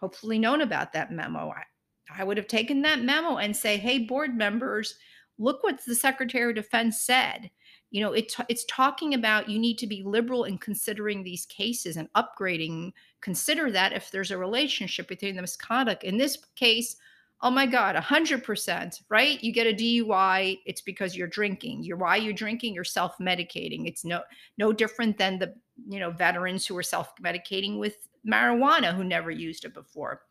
hopefully 0.01 0.39
known 0.39 0.61
about 0.61 0.91
that 0.93 1.11
memo. 1.11 1.51
I, 1.51 2.21
I 2.21 2.23
would 2.23 2.37
have 2.37 2.47
taken 2.47 2.81
that 2.81 3.03
memo 3.03 3.37
and 3.37 3.55
say 3.55 3.77
hey 3.77 3.99
board 3.99 4.35
members 4.35 4.95
look 5.37 5.63
what 5.63 5.79
the 5.85 5.95
secretary 5.95 6.49
of 6.49 6.55
defense 6.55 7.01
said 7.01 7.49
you 7.91 8.01
know 8.01 8.13
it, 8.13 8.33
it's 8.47 8.65
talking 8.65 9.13
about 9.13 9.49
you 9.49 9.59
need 9.59 9.77
to 9.77 9.87
be 9.87 10.01
liberal 10.01 10.45
in 10.45 10.57
considering 10.57 11.23
these 11.23 11.45
cases 11.45 11.97
and 11.97 12.11
upgrading 12.13 12.93
consider 13.19 13.69
that 13.69 13.93
if 13.93 14.09
there's 14.09 14.31
a 14.31 14.37
relationship 14.37 15.07
between 15.07 15.35
the 15.35 15.41
misconduct. 15.41 16.03
In 16.03 16.17
this 16.17 16.37
case 16.55 16.95
oh 17.43 17.51
my 17.51 17.65
god 17.65 17.95
100% 17.95 19.01
right? 19.09 19.43
You 19.43 19.51
get 19.51 19.67
a 19.67 19.73
dui 19.73 20.59
it's 20.65 20.81
because 20.81 21.15
you're 21.15 21.27
drinking. 21.27 21.83
You're 21.83 21.97
why 21.97 22.15
you're 22.15 22.33
drinking? 22.33 22.73
You're 22.73 22.83
self-medicating. 22.83 23.87
It's 23.87 24.05
no 24.05 24.21
no 24.57 24.71
different 24.73 25.17
than 25.17 25.37
the 25.37 25.53
you 25.87 25.99
know 25.99 26.11
veterans 26.11 26.65
who 26.65 26.77
are 26.77 26.83
self-medicating 26.83 27.77
with 27.77 28.07
marijuana 28.25 28.95
who 28.95 29.03
never 29.03 29.31
used 29.31 29.65
it 29.65 29.73
before. 29.73 30.21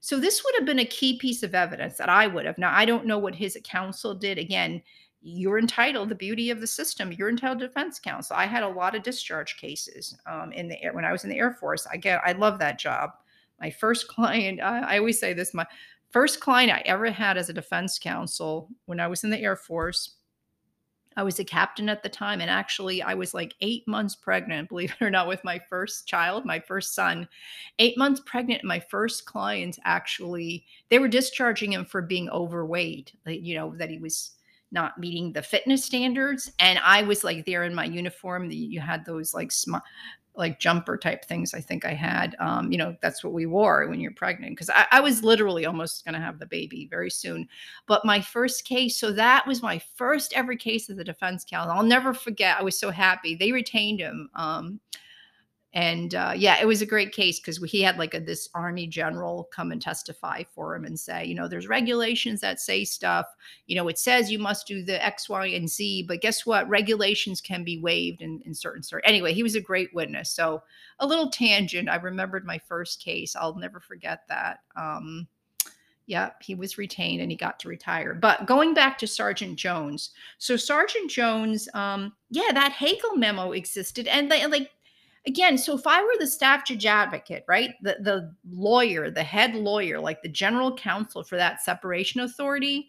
So 0.00 0.18
this 0.18 0.42
would 0.44 0.54
have 0.56 0.66
been 0.66 0.80
a 0.80 0.84
key 0.84 1.16
piece 1.18 1.42
of 1.42 1.54
evidence 1.54 1.96
that 1.98 2.08
i 2.08 2.26
would 2.26 2.44
have. 2.44 2.58
Now 2.58 2.74
i 2.74 2.84
don't 2.84 3.06
know 3.06 3.18
what 3.18 3.36
his 3.36 3.56
counsel 3.62 4.14
did. 4.14 4.38
Again 4.38 4.82
you're 5.26 5.58
entitled 5.58 6.10
the 6.10 6.14
beauty 6.14 6.50
of 6.50 6.60
the 6.60 6.66
system 6.66 7.10
you're 7.10 7.30
entitled 7.30 7.58
to 7.58 7.66
defense 7.66 7.98
counsel. 7.98 8.36
I 8.36 8.44
had 8.44 8.62
a 8.62 8.68
lot 8.68 8.94
of 8.94 9.02
discharge 9.02 9.56
cases 9.56 10.16
um, 10.26 10.52
in 10.52 10.68
the 10.68 10.80
air 10.82 10.92
when 10.92 11.06
i 11.06 11.12
was 11.12 11.24
in 11.24 11.30
the 11.30 11.38
air 11.38 11.52
force. 11.52 11.86
I 11.90 11.96
get 11.96 12.20
i 12.24 12.32
love 12.32 12.58
that 12.58 12.78
job. 12.78 13.10
My 13.60 13.70
first 13.70 14.06
client 14.14 14.60
I, 14.60 14.94
I 14.94 14.98
always 14.98 15.18
say 15.18 15.32
this 15.32 15.54
my 15.54 15.66
first 16.10 16.40
client 16.40 16.70
i 16.70 16.82
ever 16.84 17.10
had 17.10 17.38
as 17.38 17.48
a 17.48 17.54
defense 17.54 17.98
counsel 17.98 18.68
when 18.84 19.00
i 19.00 19.08
was 19.08 19.24
in 19.24 19.30
the 19.30 19.40
air 19.40 19.56
force 19.56 20.16
I 21.16 21.22
was 21.22 21.38
a 21.38 21.44
captain 21.44 21.88
at 21.88 22.02
the 22.02 22.08
time, 22.08 22.40
and 22.40 22.50
actually, 22.50 23.00
I 23.02 23.14
was 23.14 23.34
like 23.34 23.54
eight 23.60 23.86
months 23.86 24.14
pregnant, 24.14 24.68
believe 24.70 24.94
it 25.00 25.04
or 25.04 25.10
not, 25.10 25.28
with 25.28 25.44
my 25.44 25.60
first 25.68 26.06
child, 26.06 26.44
my 26.44 26.58
first 26.58 26.94
son. 26.94 27.28
Eight 27.78 27.96
months 27.96 28.20
pregnant, 28.26 28.64
my 28.64 28.80
first 28.80 29.24
client 29.24 29.78
actually, 29.84 30.66
they 30.88 30.98
were 30.98 31.08
discharging 31.08 31.72
him 31.72 31.84
for 31.84 32.02
being 32.02 32.28
overweight, 32.30 33.12
you 33.26 33.54
know, 33.54 33.74
that 33.76 33.90
he 33.90 33.98
was 33.98 34.32
not 34.74 34.98
meeting 34.98 35.32
the 35.32 35.42
fitness 35.42 35.84
standards. 35.84 36.52
And 36.58 36.78
I 36.80 37.02
was 37.02 37.24
like 37.24 37.46
there 37.46 37.64
in 37.64 37.74
my 37.74 37.86
uniform. 37.86 38.50
You 38.50 38.80
had 38.80 39.06
those 39.06 39.32
like 39.32 39.52
like 40.36 40.58
jumper 40.58 40.96
type 40.96 41.24
things 41.24 41.54
I 41.54 41.60
think 41.60 41.84
I 41.84 41.94
had. 41.94 42.34
Um, 42.40 42.70
you 42.72 42.76
know, 42.76 42.96
that's 43.00 43.22
what 43.22 43.32
we 43.32 43.46
wore 43.46 43.86
when 43.88 44.00
you're 44.00 44.12
pregnant 44.12 44.52
because 44.52 44.68
I, 44.68 44.86
I, 44.90 45.00
was 45.00 45.22
literally 45.22 45.64
almost 45.64 46.04
going 46.04 46.14
to 46.14 46.20
have 46.20 46.40
the 46.40 46.46
baby 46.46 46.88
very 46.90 47.08
soon. 47.08 47.46
But 47.86 48.04
my 48.04 48.20
first 48.20 48.64
case, 48.64 48.96
so 48.96 49.12
that 49.12 49.46
was 49.46 49.62
my 49.62 49.80
first 49.94 50.32
ever 50.32 50.56
case 50.56 50.88
of 50.88 50.96
the 50.96 51.04
defense 51.04 51.44
counsel. 51.48 51.70
I'll 51.70 51.84
never 51.84 52.12
forget. 52.12 52.58
I 52.58 52.64
was 52.64 52.78
so 52.78 52.90
happy. 52.90 53.36
They 53.36 53.52
retained 53.52 54.00
him. 54.00 54.28
Um, 54.34 54.80
and 55.74 56.14
uh, 56.14 56.32
yeah, 56.36 56.60
it 56.60 56.66
was 56.66 56.82
a 56.82 56.86
great 56.86 57.10
case 57.10 57.40
because 57.40 57.58
he 57.64 57.82
had 57.82 57.98
like 57.98 58.14
a, 58.14 58.20
this 58.20 58.48
army 58.54 58.86
general 58.86 59.48
come 59.52 59.72
and 59.72 59.82
testify 59.82 60.44
for 60.54 60.76
him 60.76 60.84
and 60.84 60.98
say, 60.98 61.24
you 61.24 61.34
know, 61.34 61.48
there's 61.48 61.66
regulations 61.66 62.40
that 62.40 62.60
say 62.60 62.84
stuff. 62.84 63.26
You 63.66 63.74
know, 63.74 63.88
it 63.88 63.98
says 63.98 64.30
you 64.30 64.38
must 64.38 64.68
do 64.68 64.84
the 64.84 65.04
X, 65.04 65.28
Y, 65.28 65.46
and 65.46 65.68
Z, 65.68 66.04
but 66.06 66.20
guess 66.20 66.46
what? 66.46 66.68
Regulations 66.68 67.40
can 67.40 67.64
be 67.64 67.80
waived 67.80 68.22
in, 68.22 68.40
in 68.46 68.54
certain 68.54 68.84
certain. 68.84 69.08
Anyway, 69.08 69.34
he 69.34 69.42
was 69.42 69.56
a 69.56 69.60
great 69.60 69.92
witness. 69.92 70.30
So 70.30 70.62
a 71.00 71.06
little 71.06 71.28
tangent. 71.28 71.88
I 71.88 71.96
remembered 71.96 72.46
my 72.46 72.60
first 72.68 73.02
case. 73.02 73.34
I'll 73.34 73.56
never 73.56 73.80
forget 73.80 74.20
that. 74.28 74.60
Um, 74.76 75.26
yeah, 76.06 76.30
he 76.40 76.54
was 76.54 76.76
retained 76.78 77.22
and 77.22 77.30
he 77.30 77.36
got 77.36 77.58
to 77.60 77.68
retire. 77.68 78.14
But 78.14 78.46
going 78.46 78.74
back 78.74 78.98
to 78.98 79.06
Sergeant 79.06 79.58
Jones, 79.58 80.10
so 80.38 80.56
Sergeant 80.56 81.10
Jones, 81.10 81.68
um, 81.74 82.12
yeah, 82.30 82.52
that 82.52 82.72
Hagel 82.72 83.16
memo 83.16 83.52
existed, 83.52 84.06
and 84.06 84.30
they 84.30 84.46
like 84.46 84.70
again, 85.26 85.58
so 85.58 85.74
if 85.76 85.86
I 85.86 86.02
were 86.02 86.16
the 86.18 86.26
staff 86.26 86.64
judge 86.66 86.86
advocate, 86.86 87.44
right, 87.48 87.74
the 87.82 87.96
the 88.00 88.34
lawyer, 88.50 89.10
the 89.10 89.22
head 89.24 89.54
lawyer, 89.54 90.00
like 90.00 90.22
the 90.22 90.28
general 90.28 90.74
counsel 90.76 91.24
for 91.24 91.36
that 91.36 91.62
separation 91.62 92.20
authority, 92.20 92.88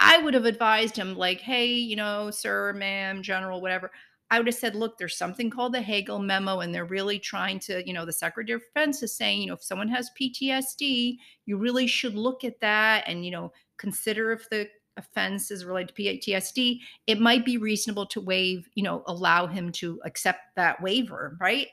I 0.00 0.18
would 0.18 0.34
have 0.34 0.44
advised 0.46 0.96
him, 0.96 1.16
like, 1.16 1.40
hey, 1.40 1.66
you 1.66 1.96
know, 1.96 2.30
sir, 2.30 2.72
ma'am, 2.74 3.22
general, 3.22 3.60
whatever. 3.60 3.90
I 4.30 4.38
would 4.38 4.46
have 4.46 4.56
said, 4.56 4.74
look, 4.76 4.98
there's 4.98 5.16
something 5.16 5.50
called 5.50 5.72
the 5.74 5.80
Hagel 5.82 6.18
memo, 6.18 6.60
and 6.60 6.74
they're 6.74 6.84
really 6.84 7.18
trying 7.18 7.58
to, 7.60 7.86
you 7.86 7.94
know, 7.94 8.04
the 8.04 8.12
Secretary 8.12 8.56
of 8.56 8.62
Defense 8.62 9.02
is 9.02 9.16
saying, 9.16 9.40
you 9.42 9.48
know, 9.48 9.54
if 9.54 9.62
someone 9.62 9.88
has 9.88 10.10
PTSD, 10.20 11.16
you 11.46 11.56
really 11.56 11.86
should 11.86 12.14
look 12.14 12.44
at 12.44 12.60
that 12.60 13.04
and, 13.06 13.24
you 13.24 13.30
know, 13.30 13.52
consider 13.78 14.32
if 14.32 14.48
the 14.50 14.68
offense 14.98 15.50
is 15.50 15.64
related 15.64 15.94
to 15.94 16.02
PTSD, 16.02 16.80
it 17.06 17.20
might 17.20 17.44
be 17.44 17.56
reasonable 17.56 18.06
to 18.06 18.20
waive, 18.20 18.68
you 18.74 18.82
know, 18.82 19.02
allow 19.06 19.46
him 19.46 19.72
to 19.72 20.00
accept 20.04 20.40
that 20.56 20.82
waiver, 20.82 21.36
right? 21.40 21.68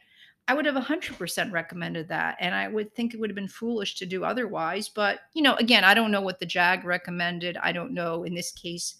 I 0.47 0.53
would 0.53 0.65
have 0.65 0.75
100% 0.75 1.51
recommended 1.51 2.07
that. 2.09 2.37
And 2.39 2.53
I 2.53 2.67
would 2.67 2.93
think 2.93 3.13
it 3.13 3.19
would 3.19 3.29
have 3.31 3.35
been 3.35 3.47
foolish 3.47 3.95
to 3.95 4.05
do 4.05 4.23
otherwise. 4.23 4.89
But, 4.89 5.21
you 5.33 5.41
know, 5.41 5.55
again, 5.55 5.83
I 5.83 5.95
don't 5.95 6.11
know 6.11 6.21
what 6.21 6.39
the 6.39 6.45
JAG 6.45 6.85
recommended. 6.85 7.57
I 7.57 7.71
don't 7.71 7.93
know 7.93 8.23
in 8.23 8.35
this 8.35 8.51
case, 8.51 8.97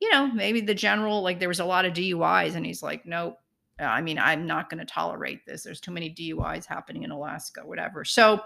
you 0.00 0.10
know, 0.10 0.26
maybe 0.28 0.60
the 0.60 0.74
general, 0.74 1.22
like 1.22 1.38
there 1.38 1.48
was 1.48 1.60
a 1.60 1.64
lot 1.64 1.84
of 1.84 1.92
DUIs 1.92 2.54
and 2.54 2.64
he's 2.64 2.82
like, 2.82 3.04
nope. 3.04 3.38
I 3.78 4.00
mean, 4.00 4.18
I'm 4.18 4.46
not 4.46 4.70
going 4.70 4.78
to 4.78 4.84
tolerate 4.84 5.44
this. 5.44 5.64
There's 5.64 5.80
too 5.80 5.90
many 5.90 6.08
DUIs 6.08 6.64
happening 6.64 7.02
in 7.02 7.10
Alaska, 7.10 7.60
whatever. 7.64 8.04
So, 8.04 8.40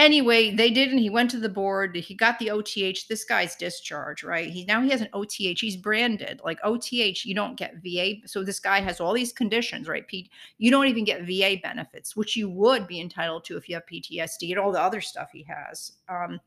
anyway, 0.00 0.54
they 0.54 0.70
did, 0.70 0.90
and 0.90 0.98
he 0.98 1.10
went 1.10 1.30
to 1.30 1.38
the 1.38 1.48
board. 1.48 1.94
He 1.96 2.14
got 2.14 2.38
the 2.38 2.50
OTH. 2.50 3.08
This 3.08 3.24
guy's 3.24 3.56
discharge, 3.56 4.24
right? 4.24 4.50
He 4.50 4.64
now 4.64 4.80
he 4.80 4.90
has 4.90 5.00
an 5.00 5.08
OTH. 5.12 5.32
He's 5.36 5.76
branded 5.76 6.40
like 6.44 6.58
OTH. 6.64 7.24
You 7.24 7.34
don't 7.34 7.56
get 7.56 7.82
VA. 7.82 8.26
So 8.26 8.42
this 8.42 8.60
guy 8.60 8.80
has 8.80 9.00
all 9.00 9.12
these 9.12 9.32
conditions, 9.32 9.88
right? 9.88 10.06
Pete, 10.06 10.30
you 10.58 10.70
don't 10.70 10.88
even 10.88 11.04
get 11.04 11.26
VA 11.26 11.60
benefits, 11.62 12.16
which 12.16 12.36
you 12.36 12.48
would 12.50 12.86
be 12.86 13.00
entitled 13.00 13.44
to 13.44 13.56
if 13.56 13.68
you 13.68 13.76
have 13.76 13.86
PTSD 13.86 14.50
and 14.50 14.58
all 14.58 14.72
the 14.72 14.82
other 14.82 15.00
stuff 15.00 15.30
he 15.32 15.46
has. 15.48 15.92
Um, 16.08 16.40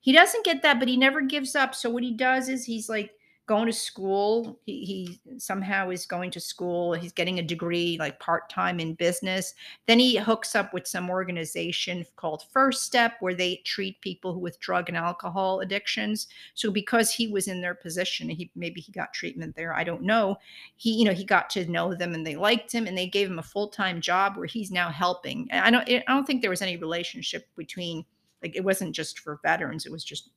he 0.00 0.12
doesn't 0.12 0.44
get 0.44 0.62
that, 0.62 0.78
but 0.78 0.88
he 0.88 0.96
never 0.96 1.20
gives 1.20 1.54
up. 1.54 1.74
So 1.74 1.90
what 1.90 2.02
he 2.02 2.12
does 2.12 2.48
is 2.48 2.64
he's 2.64 2.88
like 2.88 3.12
going 3.46 3.66
to 3.66 3.72
school. 3.72 4.58
He, 4.64 4.84
he 4.84 5.38
somehow 5.38 5.90
is 5.90 6.06
going 6.06 6.30
to 6.32 6.40
school. 6.40 6.94
He's 6.94 7.12
getting 7.12 7.38
a 7.38 7.42
degree 7.42 7.96
like 7.98 8.18
part 8.18 8.48
time 8.48 8.80
in 8.80 8.94
business. 8.94 9.54
Then 9.86 9.98
he 9.98 10.16
hooks 10.16 10.54
up 10.54 10.72
with 10.72 10.86
some 10.86 11.10
organization 11.10 12.06
called 12.16 12.44
First 12.52 12.84
Step, 12.84 13.14
where 13.20 13.34
they 13.34 13.56
treat 13.64 14.00
people 14.00 14.40
with 14.40 14.60
drug 14.60 14.88
and 14.88 14.96
alcohol 14.96 15.60
addictions. 15.60 16.28
So 16.54 16.70
because 16.70 17.10
he 17.10 17.28
was 17.28 17.48
in 17.48 17.60
their 17.60 17.74
position, 17.74 18.28
he 18.28 18.50
maybe 18.54 18.80
he 18.80 18.92
got 18.92 19.12
treatment 19.12 19.54
there. 19.56 19.74
I 19.74 19.84
don't 19.84 20.02
know. 20.02 20.36
He 20.76 20.92
you 20.92 21.04
know 21.04 21.12
he 21.12 21.24
got 21.24 21.50
to 21.50 21.70
know 21.70 21.94
them 21.94 22.14
and 22.14 22.26
they 22.26 22.36
liked 22.36 22.72
him 22.72 22.86
and 22.86 22.96
they 22.96 23.06
gave 23.06 23.30
him 23.30 23.38
a 23.38 23.42
full 23.42 23.68
time 23.68 24.00
job 24.00 24.36
where 24.36 24.46
he's 24.46 24.70
now 24.70 24.88
helping. 24.88 25.48
I 25.52 25.70
don't 25.70 25.88
I 25.88 26.02
don't 26.08 26.26
think 26.26 26.40
there 26.40 26.50
was 26.50 26.62
any 26.62 26.76
relationship 26.76 27.46
between 27.56 28.04
like 28.42 28.56
it 28.56 28.64
wasn't 28.64 28.94
just 28.94 29.18
for 29.18 29.40
veterans. 29.42 29.86
It 29.86 29.92
was 29.92 30.04
just 30.04 30.30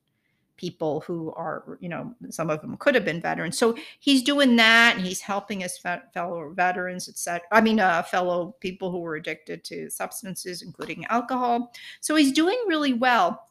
people 0.57 1.01
who 1.01 1.31
are, 1.33 1.77
you 1.79 1.87
know, 1.87 2.13
some 2.29 2.49
of 2.49 2.61
them 2.61 2.75
could 2.77 2.95
have 2.95 3.05
been 3.05 3.21
veterans. 3.21 3.57
So 3.57 3.75
he's 3.99 4.23
doing 4.23 4.55
that 4.57 4.97
and 4.97 5.05
he's 5.05 5.21
helping 5.21 5.61
his 5.61 5.77
fellow 5.77 6.51
veterans, 6.53 7.07
etc. 7.07 7.41
I 7.51 7.61
mean, 7.61 7.79
uh, 7.79 8.03
fellow 8.03 8.55
people 8.59 8.91
who 8.91 8.99
were 8.99 9.15
addicted 9.15 9.63
to 9.65 9.89
substances, 9.89 10.63
including 10.63 11.05
alcohol. 11.05 11.71
So 12.01 12.15
he's 12.15 12.31
doing 12.31 12.57
really 12.67 12.93
well. 12.93 13.47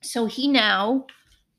So 0.00 0.26
he 0.26 0.48
now, 0.48 1.06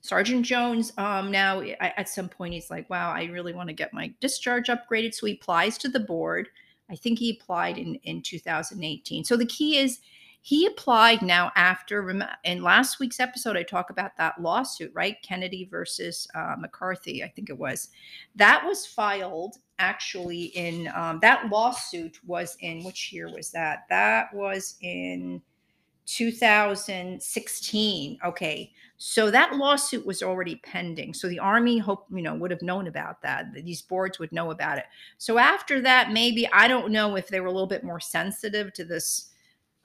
Sergeant 0.02 0.46
Jones, 0.46 0.92
um, 0.98 1.32
now 1.32 1.62
at 1.80 2.10
some 2.10 2.28
point 2.28 2.54
he's 2.54 2.70
like, 2.70 2.90
wow, 2.90 3.12
I 3.12 3.24
really 3.26 3.54
want 3.54 3.70
to 3.70 3.74
get 3.74 3.94
my 3.94 4.14
discharge 4.20 4.68
upgraded. 4.68 5.14
So 5.14 5.26
he 5.26 5.34
applies 5.34 5.78
to 5.80 5.90
the 5.90 6.02
board. 6.02 6.50
I 6.92 6.96
think 6.96 7.20
he 7.20 7.40
applied 7.40 7.78
in, 7.78 7.96
in 8.04 8.22
2018. 8.22 9.24
So 9.24 9.38
the 9.38 9.46
key 9.46 9.78
is 9.78 10.00
he 10.46 10.66
applied 10.66 11.22
now 11.22 11.54
after, 11.56 12.10
in 12.44 12.62
last 12.62 13.00
week's 13.00 13.22
episode, 13.22 13.56
I 13.56 13.64
talk 13.64 13.90
about 13.90 14.18
that 14.18 14.42
lawsuit, 14.42 14.92
right? 14.94 15.16
Kennedy 15.24 15.70
versus 15.72 16.28
uh, 16.36 16.56
McCarthy, 16.60 17.24
I 17.24 17.30
think 17.30 17.50
it 17.50 17.58
was. 17.58 17.88
That 18.36 18.62
was 18.66 18.86
filed 18.86 19.56
actually 19.80 20.48
in, 20.48 20.92
um, 20.94 21.20
that 21.22 21.50
lawsuit 21.50 22.20
was 22.26 22.58
in, 22.60 22.84
which 22.84 23.14
year 23.14 23.34
was 23.34 23.52
that? 23.52 23.86
That 23.88 24.34
was 24.34 24.76
in 24.82 25.42
2016. 26.08 28.20
Okay. 28.26 28.74
So 28.98 29.32
that 29.32 29.56
lawsuit 29.56 30.06
was 30.06 30.22
already 30.22 30.58
pending. 30.58 31.14
So 31.14 31.30
the 31.30 31.40
Army 31.40 31.78
hope, 31.78 32.06
you 32.12 32.22
know, 32.22 32.36
would 32.36 32.52
have 32.52 32.62
known 32.62 32.88
about 32.88 33.22
that. 33.22 33.54
These 33.54 33.84
boards 33.84 34.20
would 34.20 34.34
know 34.34 34.52
about 34.52 34.78
it. 34.78 34.88
So 35.18 35.38
after 35.38 35.80
that, 35.84 36.12
maybe, 36.12 36.50
I 36.52 36.68
don't 36.68 36.92
know 36.92 37.16
if 37.16 37.30
they 37.30 37.40
were 37.40 37.48
a 37.48 37.52
little 37.52 37.66
bit 37.66 37.86
more 37.86 38.02
sensitive 38.02 38.74
to 38.74 38.84
this 38.84 39.30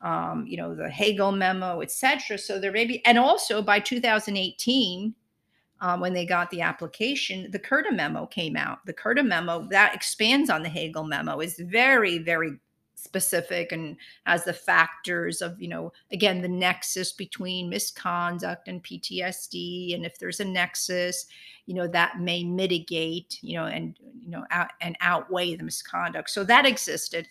um, 0.01 0.47
you 0.47 0.57
know, 0.57 0.75
the 0.75 0.89
Hagel 0.89 1.33
memo, 1.33 1.81
etc. 1.81 2.39
So 2.39 2.59
there 2.59 2.73
may 2.73 2.85
be, 2.85 3.05
and 3.05 3.19
also 3.19 3.63
by 3.63 3.81
2018, 3.81 5.15
um, 5.81 6.01
when 6.01 6.13
they 6.13 6.27
got 6.27 6.51
the 6.51 6.61
application, 6.61 7.51
the 7.51 7.59
Kurta 7.59 7.93
memo 7.93 8.27
came 8.27 8.57
out. 8.57 8.85
The 8.87 8.95
Kurta 8.95 9.25
memo 9.25 9.67
that 9.71 9.95
expands 9.95 10.51
on 10.51 10.63
the 10.63 10.69
Hagel 10.69 11.05
memo 11.05 11.41
is 11.41 11.59
very, 11.59 12.19
very 12.19 12.59
specific 12.97 13.71
and 13.71 13.97
has 14.27 14.45
the 14.45 14.53
factors 14.53 15.41
of, 15.41 15.61
you 15.61 15.69
know, 15.69 15.93
again, 16.11 16.43
the 16.43 16.49
nexus 16.49 17.13
between 17.13 17.69
misconduct 17.69 18.67
and 18.67 18.83
PTSD. 18.83 19.95
And 19.95 20.05
if 20.05 20.19
there's 20.19 20.41
a 20.41 20.45
nexus, 20.45 21.27
you 21.67 21.75
know, 21.75 21.87
that 21.87 22.19
may 22.19 22.43
mitigate, 22.43 23.39
you 23.41 23.57
know, 23.57 23.67
and, 23.67 23.97
you 24.21 24.31
know, 24.31 24.45
out, 24.51 24.71
and 24.81 24.97
outweigh 25.01 25.55
the 25.55 25.65
misconduct. 25.65 26.31
So 26.31 26.43
that 26.45 26.67
existed. 26.67 27.29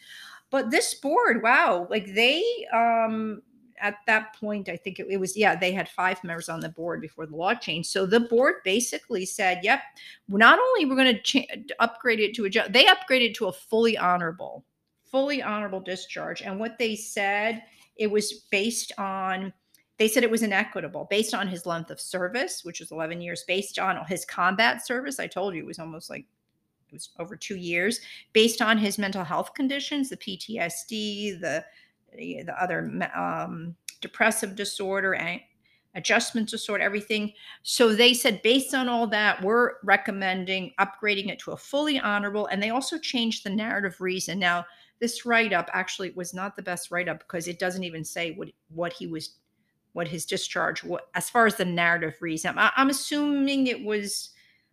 But 0.50 0.72
this 0.72 0.94
board, 0.94 1.44
wow, 1.44 1.88
like 1.90 2.14
they 2.14 2.44
um 2.74 3.42
at 3.80 3.98
that 4.08 4.36
point, 4.36 4.70
I 4.70 4.78
think 4.78 5.00
it, 5.00 5.08
it, 5.10 5.18
was, 5.18 5.38
yeah, 5.38 5.56
they 5.56 5.72
had 5.72 5.90
five 5.90 6.24
members 6.24 6.50
on 6.50 6.60
the 6.60 6.70
board 6.70 7.02
before 7.02 7.26
the 7.26 7.36
law 7.36 7.54
changed. 7.54 7.90
So 7.90 8.06
the 8.06 8.20
board 8.20 8.56
basically 8.64 9.26
said, 9.26 9.60
yep, 9.64 9.82
not 10.28 10.60
only 10.60 10.86
we're 10.86 10.96
going 10.96 11.16
to 11.16 11.22
cha- 11.22 11.74
upgrade 11.80 12.20
it 12.20 12.34
to 12.36 12.46
a, 12.46 12.70
they 12.70 12.86
upgraded 12.86 13.36
to 13.36 13.48
a 13.48 13.54
fully 13.54 13.98
honorable, 13.98 14.66
fully 15.06 15.42
honorable 15.42 15.80
discharge. 15.80 16.42
And 16.42 16.60
what 16.60 16.78
they 16.78 16.96
said, 16.96 17.64
it 17.96 18.08
was 18.08 18.46
based 18.52 18.92
on, 18.98 19.54
they 19.98 20.08
said 20.08 20.24
it 20.24 20.32
was 20.32 20.44
inequitable 20.44 21.08
based 21.10 21.34
on 21.34 21.48
his 21.48 21.66
length 21.66 21.92
of 21.92 22.00
service, 22.00 22.64
which 22.64 22.80
was 22.80 22.92
11 22.92 23.22
years, 23.22 23.44
based 23.48 23.80
on 23.80 24.04
his 24.06 24.26
combat 24.26 24.86
service. 24.86 25.20
I 25.20 25.28
told 25.28 25.56
you 25.56 25.62
it 25.62 25.68
was 25.68 25.80
almost 25.80 26.10
like 26.10 26.26
it 26.90 26.94
was 26.94 27.10
over 27.20 27.36
two 27.36 27.56
years 27.58 28.00
based 28.34 28.62
on 28.62 28.78
his 28.78 28.98
mental 28.98 29.24
health 29.24 29.54
conditions 29.54 30.10
the 30.10 30.18
ptsd 30.18 31.40
the 31.40 31.64
the 32.16 32.46
other 32.60 32.92
um, 33.16 33.76
depressive 34.02 34.56
disorder 34.56 35.14
adjustments 35.98 36.54
of 36.54 36.62
sort, 36.62 36.80
everything. 36.80 37.34
So 37.64 37.94
they 37.94 38.14
said, 38.14 38.42
based 38.44 38.74
on 38.74 38.88
all 38.88 39.08
that, 39.08 39.42
we're 39.42 39.74
recommending 39.84 40.72
upgrading 40.80 41.30
it 41.30 41.40
to 41.40 41.52
a 41.52 41.58
fully 41.58 42.00
honorable. 42.00 42.46
And 42.48 42.62
they 42.62 42.70
also 42.70 42.98
changed 42.98 43.44
the 43.44 43.50
narrative 43.50 44.00
reason. 44.00 44.40
Now, 44.40 44.66
this 45.00 45.26
write 45.26 45.54
up 45.54 45.70
actually 45.74 46.12
was 46.12 46.34
not 46.34 46.56
the 46.56 46.62
best 46.62 46.92
write 46.92 47.10
up 47.10 47.20
because 47.20 47.48
it 47.48 47.60
doesn't 47.60 47.84
even 47.84 48.04
say 48.04 48.34
what 48.34 48.50
what 48.70 48.94
he 48.94 49.08
was, 49.08 49.36
what 49.94 50.08
his 50.08 50.26
discharge. 50.26 50.84
What 50.84 51.10
as 51.14 51.30
far 51.30 51.46
as 51.46 51.56
the 51.56 51.66
narrative 51.66 52.16
reason, 52.22 52.58
I, 52.58 52.72
I'm 52.76 52.90
assuming 52.90 53.68
it 53.68 53.84
was 53.84 54.30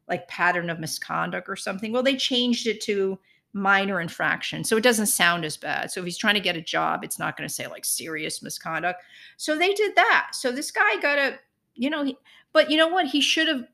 like 0.08 0.28
pattern 0.28 0.70
of 0.70 0.80
misconduct 0.80 1.48
or 1.48 1.56
something. 1.56 1.92
Well, 1.92 2.02
they 2.02 2.16
changed 2.16 2.66
it 2.66 2.80
to 2.82 3.18
minor 3.54 4.00
infraction. 4.00 4.64
So 4.64 4.76
it 4.76 4.82
doesn't 4.82 5.06
sound 5.06 5.44
as 5.44 5.56
bad. 5.56 5.90
So 5.90 6.00
if 6.00 6.06
he's 6.06 6.18
trying 6.18 6.34
to 6.34 6.40
get 6.40 6.56
a 6.56 6.60
job, 6.60 7.04
it's 7.04 7.18
not 7.18 7.36
going 7.36 7.48
to 7.48 7.54
say 7.54 7.66
like 7.68 7.84
serious 7.84 8.42
misconduct. 8.42 9.02
So 9.36 9.56
they 9.56 9.72
did 9.74 9.94
that. 9.94 10.30
So 10.32 10.50
this 10.50 10.70
guy 10.70 11.00
got 11.00 11.18
a, 11.18 11.38
you 11.74 11.88
know, 11.88 12.04
he, 12.04 12.16
but 12.52 12.70
you 12.70 12.76
know 12.76 12.88
what? 12.88 13.06
He 13.06 13.20
should 13.20 13.48
have, 13.48 13.64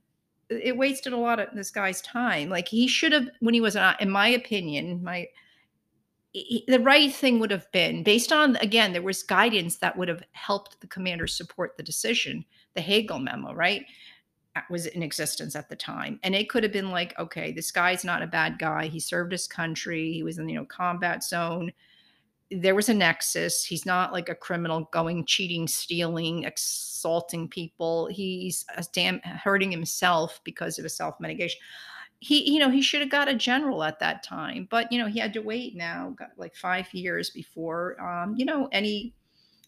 it 0.51 0.77
wasted 0.77 1.13
a 1.13 1.17
lot 1.17 1.41
of 1.41 1.49
this 1.55 1.71
guy's 1.71 2.03
time. 2.03 2.51
Like 2.51 2.69
he 2.69 2.87
should 2.87 3.13
have, 3.13 3.29
when 3.41 3.55
he 3.55 3.61
was, 3.61 3.77
in 4.01 4.11
my 4.11 4.29
opinion, 4.29 5.03
my, 5.03 5.29
he, 6.33 6.65
the 6.69 6.81
right 6.81 7.13
thing 7.13 7.39
would 7.41 7.51
have 7.51 7.71
been 7.73 8.03
based 8.03 8.33
on, 8.33 8.57
again, 8.57 8.93
there 8.93 9.03
was 9.03 9.23
guidance 9.23 9.77
that 9.77 9.97
would 9.97 10.09
have 10.09 10.23
helped 10.33 10.81
the 10.81 10.87
commander 10.87 11.27
support 11.27 11.77
the 11.77 11.83
decision, 11.83 12.45
the 12.75 12.81
Hagel 12.81 13.19
memo, 13.19 13.55
right? 13.55 13.85
Was 14.69 14.87
in 14.87 15.03
existence 15.03 15.55
at 15.55 15.69
the 15.69 15.77
time. 15.77 16.19
And 16.23 16.35
it 16.35 16.49
could 16.49 16.63
have 16.63 16.73
been 16.73 16.91
like 16.91 17.19
okay 17.19 17.53
this 17.53 17.71
guy's 17.71 18.05
not 18.05 18.23
a 18.23 18.27
bad 18.27 18.59
guy. 18.59 18.87
He 18.87 19.01
served 19.01 19.33
his 19.33 19.47
country. 19.47 20.13
He 20.13 20.23
was 20.23 20.39
in 20.39 20.49
you 20.49 20.57
know 20.57 20.65
combat 20.65 21.23
zone. 21.25 21.73
There 22.51 22.75
was 22.75 22.89
a 22.89 22.95
nexus. 22.95 23.65
He's 23.65 23.87
not 23.87 24.13
like 24.13 24.29
a 24.29 24.35
criminal 24.35 24.89
going 24.93 25.25
cheating 25.25 25.69
stealing 25.69 26.47
assaulting 26.47 27.49
people. 27.49 28.09
He's 28.11 28.65
damn 28.93 29.21
hurting 29.21 29.71
himself 29.71 30.41
because 30.43 30.79
of 30.79 30.85
his 30.85 30.97
self-medication. 30.97 31.61
He 32.19 32.53
you 32.53 32.59
know 32.59 32.71
he 32.71 32.83
should 32.83 33.01
have 33.01 33.11
got 33.11 33.29
a 33.29 33.35
general 33.35 33.83
at 33.83 33.99
that 34.01 34.23
time 34.23 34.69
but 34.71 34.93
you 34.93 34.99
know 34.99 35.07
he 35.07 35.19
had 35.19 35.33
to 35.33 35.41
wait 35.41 35.75
now 35.75 36.15
got 36.19 36.33
like 36.37 36.55
five 36.55 36.93
years 36.93 37.31
before 37.31 37.99
um 37.99 38.35
you 38.37 38.45
know 38.45 38.69
any 38.73 39.15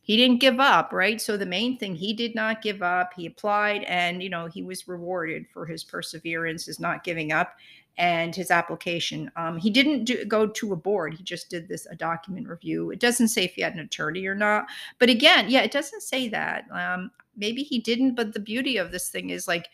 he 0.04 0.16
didn't 0.16 0.40
give 0.40 0.58
up, 0.58 0.92
right? 0.92 1.20
So 1.20 1.36
the 1.36 1.46
main 1.46 1.78
thing, 1.78 1.94
he 1.94 2.12
did 2.12 2.34
not 2.34 2.60
give 2.60 2.82
up. 2.82 3.12
He 3.14 3.26
applied 3.26 3.84
and, 3.84 4.20
you 4.20 4.28
know, 4.28 4.46
he 4.46 4.62
was 4.62 4.88
rewarded 4.88 5.46
for 5.52 5.64
his 5.64 5.84
perseverance, 5.84 6.66
his 6.66 6.80
not 6.80 7.04
giving 7.04 7.30
up 7.30 7.54
and 7.98 8.34
his 8.34 8.50
application. 8.50 9.30
Um, 9.36 9.58
he 9.58 9.70
didn't 9.70 10.04
do, 10.04 10.24
go 10.24 10.48
to 10.48 10.72
a 10.72 10.76
board. 10.76 11.14
He 11.14 11.22
just 11.22 11.50
did 11.50 11.68
this 11.68 11.86
a 11.86 11.94
document 11.94 12.48
review. 12.48 12.90
It 12.90 12.98
doesn't 12.98 13.28
say 13.28 13.44
if 13.44 13.54
he 13.54 13.62
had 13.62 13.74
an 13.74 13.80
attorney 13.80 14.26
or 14.26 14.34
not. 14.34 14.66
But 14.98 15.08
again, 15.08 15.48
yeah, 15.48 15.60
it 15.60 15.70
doesn't 15.70 16.02
say 16.02 16.28
that. 16.30 16.64
Um, 16.72 17.12
maybe 17.36 17.62
he 17.62 17.78
didn't. 17.78 18.16
But 18.16 18.34
the 18.34 18.40
beauty 18.40 18.78
of 18.78 18.90
this 18.90 19.08
thing 19.08 19.30
is 19.30 19.46
like 19.46 19.68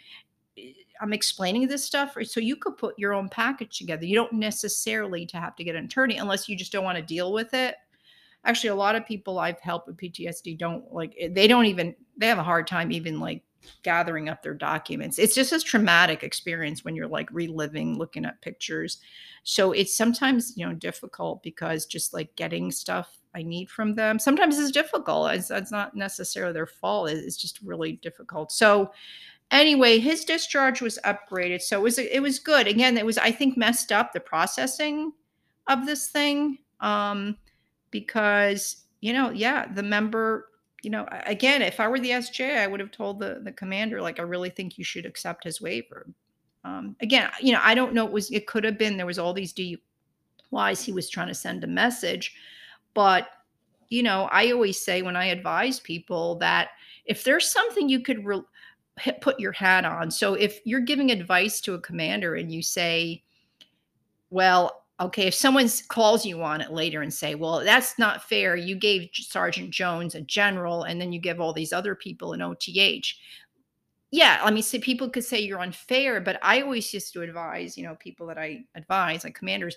eh, 0.58 0.72
I'm 1.00 1.14
explaining 1.14 1.68
this 1.68 1.84
stuff, 1.84 2.16
so 2.24 2.40
you 2.40 2.56
could 2.56 2.76
put 2.76 2.98
your 2.98 3.14
own 3.14 3.28
package 3.30 3.78
together. 3.78 4.04
You 4.04 4.16
don't 4.16 4.32
necessarily 4.32 5.24
to 5.26 5.38
have 5.38 5.56
to 5.56 5.64
get 5.64 5.76
an 5.76 5.84
attorney 5.86 6.18
unless 6.18 6.48
you 6.48 6.56
just 6.56 6.72
don't 6.72 6.84
want 6.84 6.98
to 6.98 7.02
deal 7.02 7.32
with 7.32 7.54
it 7.54 7.76
actually 8.44 8.70
a 8.70 8.74
lot 8.74 8.96
of 8.96 9.06
people 9.06 9.38
I've 9.38 9.60
helped 9.60 9.88
with 9.88 9.96
PTSD 9.96 10.58
don't 10.58 10.92
like 10.92 11.14
eh, 11.18 11.28
they 11.30 11.46
don't 11.46 11.66
even 11.66 11.94
they 12.16 12.26
have 12.26 12.38
a 12.38 12.42
hard 12.42 12.66
time 12.66 12.92
even 12.92 13.20
like 13.20 13.42
gathering 13.82 14.28
up 14.28 14.42
their 14.42 14.54
documents. 14.54 15.18
It's 15.18 15.34
just 15.34 15.52
a 15.52 15.60
traumatic 15.60 16.22
experience 16.22 16.84
when 16.84 16.94
you're 16.94 17.08
like 17.08 17.28
reliving, 17.32 17.98
looking 17.98 18.24
at 18.24 18.40
pictures. 18.40 18.98
So 19.42 19.72
it's 19.72 19.96
sometimes, 19.96 20.52
you 20.56 20.66
know, 20.66 20.74
difficult 20.74 21.42
because 21.42 21.86
just 21.86 22.14
like 22.14 22.34
getting 22.36 22.70
stuff 22.70 23.18
I 23.34 23.42
need 23.42 23.70
from 23.70 23.94
them 23.94 24.18
sometimes 24.18 24.58
is 24.58 24.70
difficult. 24.70 25.32
It's, 25.32 25.50
it's 25.50 25.72
not 25.72 25.94
necessarily 25.94 26.52
their 26.52 26.66
fault. 26.66 27.10
It's 27.10 27.36
just 27.36 27.60
really 27.62 27.92
difficult. 27.92 28.52
So 28.52 28.92
anyway, 29.50 29.98
his 29.98 30.24
discharge 30.24 30.80
was 30.80 30.98
upgraded. 31.04 31.62
So 31.62 31.78
it 31.78 31.82
was 31.82 31.98
it 31.98 32.22
was 32.22 32.38
good. 32.38 32.66
Again, 32.66 32.96
it 32.96 33.06
was 33.06 33.18
I 33.18 33.32
think 33.32 33.56
messed 33.56 33.92
up 33.92 34.12
the 34.12 34.20
processing 34.20 35.12
of 35.66 35.86
this 35.86 36.08
thing. 36.08 36.58
Um 36.80 37.36
because 37.90 38.84
you 39.00 39.12
know 39.12 39.30
yeah 39.30 39.66
the 39.72 39.82
member 39.82 40.48
you 40.82 40.90
know 40.90 41.06
again 41.26 41.62
if 41.62 41.80
i 41.80 41.88
were 41.88 41.98
the 41.98 42.10
sj 42.10 42.58
i 42.58 42.66
would 42.66 42.80
have 42.80 42.90
told 42.90 43.18
the 43.18 43.40
the 43.44 43.52
commander 43.52 44.00
like 44.00 44.18
i 44.18 44.22
really 44.22 44.50
think 44.50 44.78
you 44.78 44.84
should 44.84 45.06
accept 45.06 45.44
his 45.44 45.60
waiver. 45.60 46.06
Um, 46.64 46.96
again 47.00 47.30
you 47.40 47.52
know 47.52 47.60
i 47.62 47.74
don't 47.74 47.94
know 47.94 48.04
it 48.04 48.12
was 48.12 48.30
it 48.30 48.46
could 48.46 48.64
have 48.64 48.76
been 48.76 48.96
there 48.96 49.06
was 49.06 49.18
all 49.18 49.32
these 49.32 49.52
duis 49.52 50.82
he 50.82 50.92
was 50.92 51.08
trying 51.08 51.28
to 51.28 51.34
send 51.34 51.64
a 51.64 51.68
message 51.68 52.34
but 52.94 53.28
you 53.88 54.02
know 54.02 54.28
i 54.32 54.50
always 54.50 54.82
say 54.82 55.00
when 55.00 55.16
i 55.16 55.26
advise 55.26 55.80
people 55.80 56.34
that 56.36 56.70
if 57.06 57.24
there's 57.24 57.50
something 57.50 57.88
you 57.88 58.00
could 58.00 58.24
re- 58.24 58.42
put 59.20 59.40
your 59.40 59.52
hat 59.52 59.84
on 59.84 60.10
so 60.10 60.34
if 60.34 60.60
you're 60.64 60.80
giving 60.80 61.10
advice 61.10 61.60
to 61.60 61.74
a 61.74 61.80
commander 61.80 62.34
and 62.34 62.52
you 62.52 62.60
say 62.60 63.22
well 64.30 64.84
okay 65.00 65.26
if 65.26 65.34
someone 65.34 65.68
calls 65.88 66.24
you 66.26 66.42
on 66.42 66.60
it 66.60 66.72
later 66.72 67.02
and 67.02 67.12
say 67.12 67.34
well 67.34 67.62
that's 67.64 67.98
not 67.98 68.28
fair. 68.28 68.56
You 68.56 68.76
gave 68.76 69.10
sergeant 69.12 69.70
jones 69.70 70.14
a 70.14 70.20
general 70.20 70.84
and 70.84 71.00
then 71.00 71.12
you 71.12 71.20
give 71.20 71.40
all 71.40 71.52
these 71.52 71.72
other 71.72 71.94
people 71.94 72.32
an 72.32 72.42
oth 72.42 72.68
yeah 74.10 74.40
i 74.42 74.50
mean 74.50 74.62
so 74.62 74.78
people 74.78 75.10
could 75.10 75.24
say 75.24 75.38
you're 75.38 75.60
unfair 75.60 76.20
but 76.20 76.38
i 76.42 76.62
always 76.62 76.92
used 76.94 77.12
to 77.12 77.20
advise 77.20 77.76
you 77.76 77.84
know 77.84 77.94
people 77.96 78.26
that 78.26 78.38
i 78.38 78.64
advise 78.74 79.22
like 79.22 79.34
commanders 79.34 79.76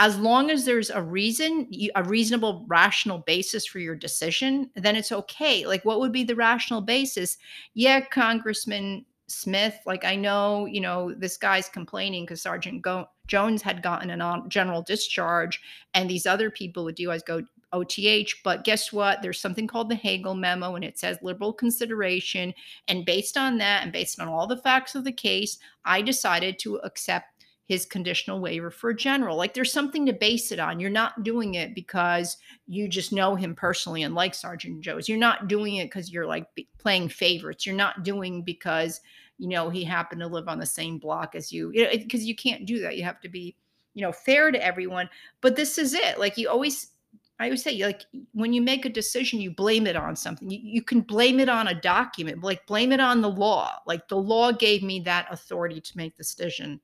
as 0.00 0.18
long 0.18 0.50
as 0.50 0.64
there's 0.64 0.90
a 0.90 1.02
reason 1.02 1.68
a 1.96 2.02
reasonable 2.04 2.64
rational 2.68 3.18
basis 3.18 3.66
for 3.66 3.80
your 3.80 3.96
decision 3.96 4.70
then 4.76 4.96
it's 4.96 5.12
okay. 5.12 5.66
Like 5.66 5.84
what 5.84 6.00
would 6.00 6.12
be 6.12 6.24
the 6.24 6.36
rational 6.36 6.80
basis? 6.80 7.36
Yeah 7.74 8.00
congressman 8.00 9.04
Smith. 9.28 9.78
Like 9.86 10.04
I 10.04 10.16
know, 10.16 10.66
you 10.66 10.80
know, 10.80 11.14
this 11.14 11.36
guy's 11.36 11.68
complaining 11.68 12.24
because 12.24 12.42
Sergeant 12.42 12.82
Go- 12.82 13.08
Jones 13.26 13.62
had 13.62 13.82
gotten 13.82 14.10
a 14.10 14.42
general 14.48 14.82
discharge, 14.82 15.60
and 15.94 16.08
these 16.08 16.26
other 16.26 16.50
people 16.50 16.84
with 16.84 16.96
DUIs 16.96 17.24
go 17.24 17.42
OTH. 17.72 18.32
But 18.42 18.64
guess 18.64 18.92
what? 18.92 19.20
There's 19.20 19.40
something 19.40 19.66
called 19.66 19.90
the 19.90 19.94
Hagel 19.94 20.34
memo, 20.34 20.74
and 20.74 20.84
it 20.84 20.98
says 20.98 21.18
liberal 21.22 21.52
consideration. 21.52 22.54
And 22.88 23.04
based 23.04 23.36
on 23.36 23.58
that, 23.58 23.82
and 23.82 23.92
based 23.92 24.18
on 24.20 24.28
all 24.28 24.46
the 24.46 24.56
facts 24.56 24.94
of 24.94 25.04
the 25.04 25.12
case, 25.12 25.58
I 25.84 26.02
decided 26.02 26.58
to 26.60 26.76
accept 26.76 27.37
his 27.68 27.84
conditional 27.84 28.40
waiver 28.40 28.70
for 28.70 28.90
a 28.90 28.96
general. 28.96 29.36
Like 29.36 29.52
there's 29.52 29.72
something 29.72 30.06
to 30.06 30.12
base 30.14 30.50
it 30.52 30.58
on. 30.58 30.80
You're 30.80 30.88
not 30.88 31.22
doing 31.22 31.54
it 31.54 31.74
because 31.74 32.38
you 32.66 32.88
just 32.88 33.12
know 33.12 33.34
him 33.34 33.54
personally 33.54 34.04
and 34.04 34.14
like 34.14 34.34
Sergeant 34.34 34.80
Joe's. 34.80 35.06
You're 35.06 35.18
not 35.18 35.48
doing 35.48 35.76
it 35.76 35.84
because 35.84 36.10
you're 36.10 36.26
like 36.26 36.46
playing 36.78 37.10
favorites. 37.10 37.66
You're 37.66 37.76
not 37.76 38.04
doing 38.04 38.42
because 38.42 39.02
you 39.36 39.48
know 39.48 39.68
he 39.68 39.84
happened 39.84 40.22
to 40.22 40.26
live 40.26 40.48
on 40.48 40.58
the 40.58 40.66
same 40.66 40.96
block 40.96 41.34
as 41.34 41.52
you. 41.52 41.70
You, 41.74 41.84
know, 41.84 41.90
because 41.90 42.24
you 42.24 42.34
can't 42.34 42.64
do 42.64 42.80
that. 42.80 42.96
You 42.96 43.04
have 43.04 43.20
to 43.20 43.28
be 43.28 43.54
you 43.92 44.00
know 44.00 44.12
fair 44.12 44.50
to 44.50 44.64
everyone. 44.64 45.10
But 45.42 45.54
this 45.54 45.76
is 45.76 45.92
it. 45.92 46.18
Like 46.18 46.38
you 46.38 46.48
always. 46.48 46.92
I 47.40 47.44
always 47.44 47.62
say, 47.62 47.80
like, 47.84 48.04
when 48.32 48.52
you 48.52 48.60
make 48.60 48.84
a 48.84 48.88
decision, 48.88 49.40
you 49.40 49.52
blame 49.52 49.86
it 49.86 49.94
on 49.94 50.16
something. 50.16 50.50
You, 50.50 50.58
you 50.60 50.82
can 50.82 51.02
blame 51.02 51.38
it 51.38 51.48
on 51.48 51.68
a 51.68 51.80
document, 51.80 52.42
like, 52.42 52.66
blame 52.66 52.90
it 52.90 52.98
on 52.98 53.20
the 53.20 53.30
law. 53.30 53.78
Like, 53.86 54.08
the 54.08 54.16
law 54.16 54.50
gave 54.50 54.82
me 54.82 54.98
that 55.02 55.28
authority 55.30 55.80
to 55.80 55.96
make 55.96 56.16
this 56.16 56.34
decision 56.34 56.80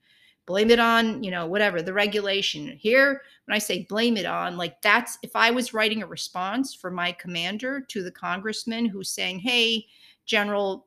blame 0.46 0.70
it 0.70 0.78
on, 0.78 1.22
you 1.22 1.30
know, 1.30 1.46
whatever, 1.46 1.80
the 1.80 1.92
regulation. 1.92 2.68
Here, 2.76 3.22
when 3.46 3.54
I 3.54 3.58
say 3.58 3.86
blame 3.88 4.16
it 4.16 4.26
on, 4.26 4.56
like 4.56 4.80
that's 4.82 5.18
if 5.22 5.34
I 5.34 5.50
was 5.50 5.74
writing 5.74 6.02
a 6.02 6.06
response 6.06 6.74
for 6.74 6.90
my 6.90 7.12
commander 7.12 7.80
to 7.88 8.02
the 8.02 8.10
congressman 8.10 8.86
who's 8.86 9.10
saying, 9.10 9.40
hey, 9.40 9.86
General 10.26 10.86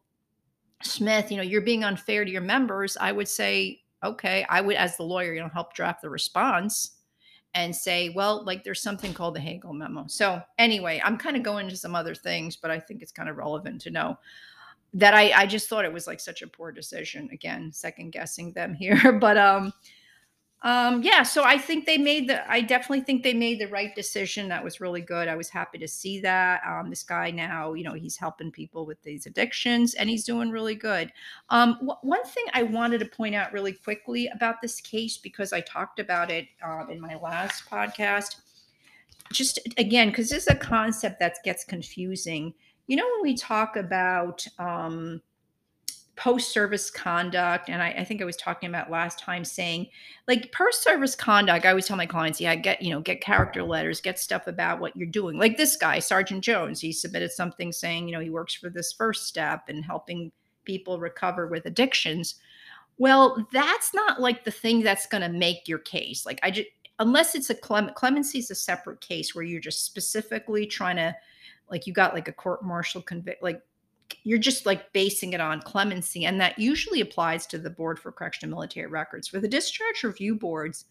Smith, 0.84 1.32
you 1.32 1.38
know, 1.38 1.44
you're 1.44 1.62
being 1.62 1.84
unfair 1.84 2.24
to 2.24 2.32
your 2.32 2.42
members, 2.42 2.98
I 3.00 3.12
would 3.12 3.28
say, 3.28 3.82
okay, 4.04 4.46
I 4.50 4.62
would, 4.62 4.76
as 4.76 4.96
the 4.98 5.04
lawyer, 5.04 5.34
you 5.34 5.42
know, 5.42 5.50
help 5.50 5.74
draft 5.74 6.02
the 6.02 6.10
response 6.10 6.92
and 7.56 7.76
say, 7.76 8.10
well, 8.10 8.44
like 8.46 8.64
there's 8.64 8.82
something 8.82 9.14
called 9.14 9.36
the 9.36 9.40
Hagel 9.40 9.74
memo. 9.74 10.06
So 10.08 10.42
anyway, 10.60 11.02
I'm 11.04 11.18
kind 11.18 11.36
of 11.36 11.42
going 11.42 11.68
to 11.70 11.78
some 11.78 11.96
other 11.96 12.14
things, 12.14 12.56
but 12.56 12.70
I 12.70 12.80
think 12.80 13.02
it's 13.02 13.12
kind 13.12 13.30
of 13.30 13.38
relevant 13.38 13.82
to 13.82 13.90
know 13.90 14.20
that 14.94 15.14
I, 15.14 15.32
I 15.32 15.46
just 15.46 15.70
thought 15.70 15.86
it 15.86 15.94
was 15.94 16.08
like 16.08 16.20
such 16.20 16.42
a 16.42 16.48
poor 16.48 16.72
decision. 16.72 17.30
Again, 17.32 17.72
second 17.72 18.12
guessing 18.12 18.54
them 18.54 18.74
here, 18.74 19.12
but 19.22 19.38
um, 19.38 19.74
um, 20.64 21.04
yeah. 21.04 21.22
So 21.22 21.44
I 21.44 21.58
think 21.58 21.86
they 21.86 21.98
made 21.98 22.28
the. 22.28 22.50
I 22.50 22.62
definitely 22.62 23.02
think 23.02 23.22
they 23.24 23.34
made 23.34 23.60
the 23.60 23.68
right 23.68 23.94
decision. 23.96 24.50
That 24.50 24.64
was 24.64 24.82
really 24.82 25.02
good. 25.02 25.28
I 25.28 25.36
was 25.36 25.50
happy 25.50 25.78
to 25.78 25.88
see 25.88 26.20
that. 26.22 26.62
Um, 26.68 26.90
this 26.90 27.04
guy 27.04 27.30
now, 27.30 27.74
you 27.74 27.84
know, 27.84 27.94
he's 27.94 28.18
helping 28.18 28.52
people 28.52 28.86
with 28.86 29.02
these 29.04 29.28
addictions, 29.28 29.94
and 29.94 30.10
he's 30.10 30.26
doing 30.26 30.50
really 30.50 30.74
good. 30.74 31.12
Um, 31.50 31.92
one 32.02 32.24
thing 32.26 32.46
I 32.54 32.64
wanted 32.64 33.00
to 33.00 33.06
point 33.06 33.36
out 33.36 33.54
really 33.54 33.74
quickly 33.74 34.30
about 34.34 34.62
this 34.62 34.82
case 34.82 35.18
because 35.18 35.54
I 35.54 35.62
talked 35.62 36.00
about 36.00 36.32
it 36.32 36.48
uh, 36.66 36.86
in 36.90 37.00
my 37.00 37.16
last 37.16 37.70
podcast. 37.70 38.38
Just 39.32 39.60
again, 39.78 40.10
because 40.10 40.30
this 40.30 40.44
is 40.44 40.50
a 40.50 40.56
concept 40.56 41.20
that 41.20 41.38
gets 41.44 41.66
confusing 41.66 42.54
you 42.88 42.96
know 42.96 43.06
when 43.16 43.24
we 43.24 43.36
talk 43.36 43.76
about 43.76 44.46
um, 44.60 45.22
post 46.18 46.52
service 46.52 46.90
conduct. 46.90 47.70
And 47.70 47.82
I, 47.82 47.90
I, 47.90 48.04
think 48.04 48.22
I 48.22 48.26
was 48.26 48.36
talking 48.36 48.68
about 48.68 48.90
last 48.90 49.20
time 49.20 49.46
saying, 49.46 49.88
like 50.28 50.52
post 50.52 50.84
service 50.84 51.16
conduct, 51.16 51.64
I 51.64 51.70
always 51.70 51.86
tell 51.86 51.96
my 51.96 52.08
clients, 52.08 52.42
yeah, 52.42 52.56
get, 52.56 52.82
you 52.82 52.90
know, 52.90 53.00
get 53.00 53.22
character 53.22 53.64
letters, 53.64 54.02
get 54.02 54.20
stuff 54.20 54.48
about 54.48 54.80
what 54.80 54.98
you're 54.98 55.08
doing. 55.08 55.38
Like 55.38 55.56
this 55.56 55.78
guy, 55.78 56.00
Sergeant 56.00 56.44
Jones, 56.44 56.82
he 56.82 56.92
submitted 56.92 57.32
something 57.32 57.72
saying, 57.72 58.08
you 58.08 58.16
know, 58.16 58.20
he 58.20 58.32
works 58.32 58.56
for 58.56 58.70
this 58.70 58.92
first 58.92 59.28
step 59.28 59.70
and 59.70 59.86
helping 59.86 60.32
people 60.66 61.00
recover 61.00 61.48
with 61.48 61.68
addictions. 61.68 62.36
Well, 62.98 63.48
that's 63.54 63.94
not 63.94 64.20
like 64.20 64.44
the 64.44 64.52
thing 64.52 64.82
that's 64.82 65.06
going 65.06 65.22
to 65.22 65.30
make 65.30 65.68
your 65.68 65.80
case. 65.80 66.26
Like 66.26 66.40
I 66.42 66.50
just, 66.50 66.68
unless 66.98 67.36
it's 67.36 67.52
a 67.52 67.56
clem- 67.56 67.92
clemency 67.94 68.40
is 68.40 68.50
a 68.50 68.56
separate 68.56 69.02
case 69.02 69.36
where 69.36 69.44
you're 69.44 69.62
just 69.62 69.86
specifically 69.86 70.66
trying 70.66 70.96
to, 70.96 71.16
like 71.70 71.88
you 71.88 71.94
got 71.94 72.14
like 72.14 72.28
a 72.28 72.34
court 72.34 72.64
martial 72.64 73.02
convict, 73.02 73.44
like 73.44 73.62
you're 74.24 74.38
just 74.38 74.66
like 74.66 74.92
basing 74.94 75.34
it 75.34 75.42
on 75.42 75.62
clemency. 75.62 76.26
And 76.26 76.40
that 76.40 76.58
usually 76.58 77.02
applies 77.02 77.46
to 77.48 77.58
the 77.58 77.70
Board 77.70 78.00
for 78.00 78.12
Correctional 78.12 78.56
Military 78.56 78.88
Records. 78.88 79.28
For 79.28 79.40
the 79.40 79.48
discharge 79.48 80.04
review 80.04 80.36
boards, 80.36 80.86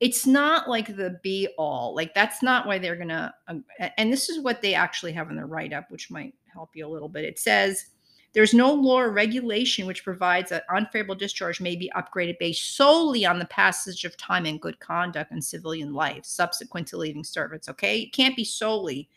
it's 0.00 0.26
not 0.26 0.68
like 0.68 0.96
the 0.96 1.18
be 1.22 1.48
all. 1.58 1.94
Like 1.94 2.14
that's 2.14 2.42
not 2.42 2.66
why 2.66 2.78
they're 2.78 2.96
to, 2.96 3.32
um, 3.48 3.64
and 3.96 4.12
this 4.12 4.28
is 4.28 4.40
what 4.40 4.60
they 4.60 4.74
actually 4.74 5.12
have 5.12 5.30
in 5.30 5.36
their 5.36 5.46
write 5.46 5.72
up, 5.72 5.90
which 5.90 6.10
might 6.10 6.34
help 6.52 6.70
you 6.74 6.86
a 6.86 6.88
little 6.88 7.08
bit. 7.08 7.24
It 7.24 7.38
says, 7.38 7.86
there's 8.34 8.52
no 8.52 8.72
law 8.72 9.00
or 9.00 9.12
regulation 9.12 9.86
which 9.86 10.02
provides 10.02 10.50
that 10.50 10.64
unfavorable 10.68 11.14
discharge 11.14 11.60
may 11.60 11.76
be 11.76 11.90
upgraded 11.96 12.36
based 12.40 12.76
solely 12.76 13.24
on 13.24 13.38
the 13.38 13.44
passage 13.44 14.04
of 14.04 14.16
time 14.16 14.44
and 14.44 14.60
good 14.60 14.80
conduct 14.80 15.30
in 15.30 15.40
civilian 15.40 15.92
life 15.92 16.24
subsequent 16.24 16.88
to 16.88 16.96
leaving 16.96 17.22
service. 17.22 17.68
Okay. 17.68 18.00
It 18.00 18.12
can't 18.12 18.34
be 18.34 18.44
solely 18.44 19.08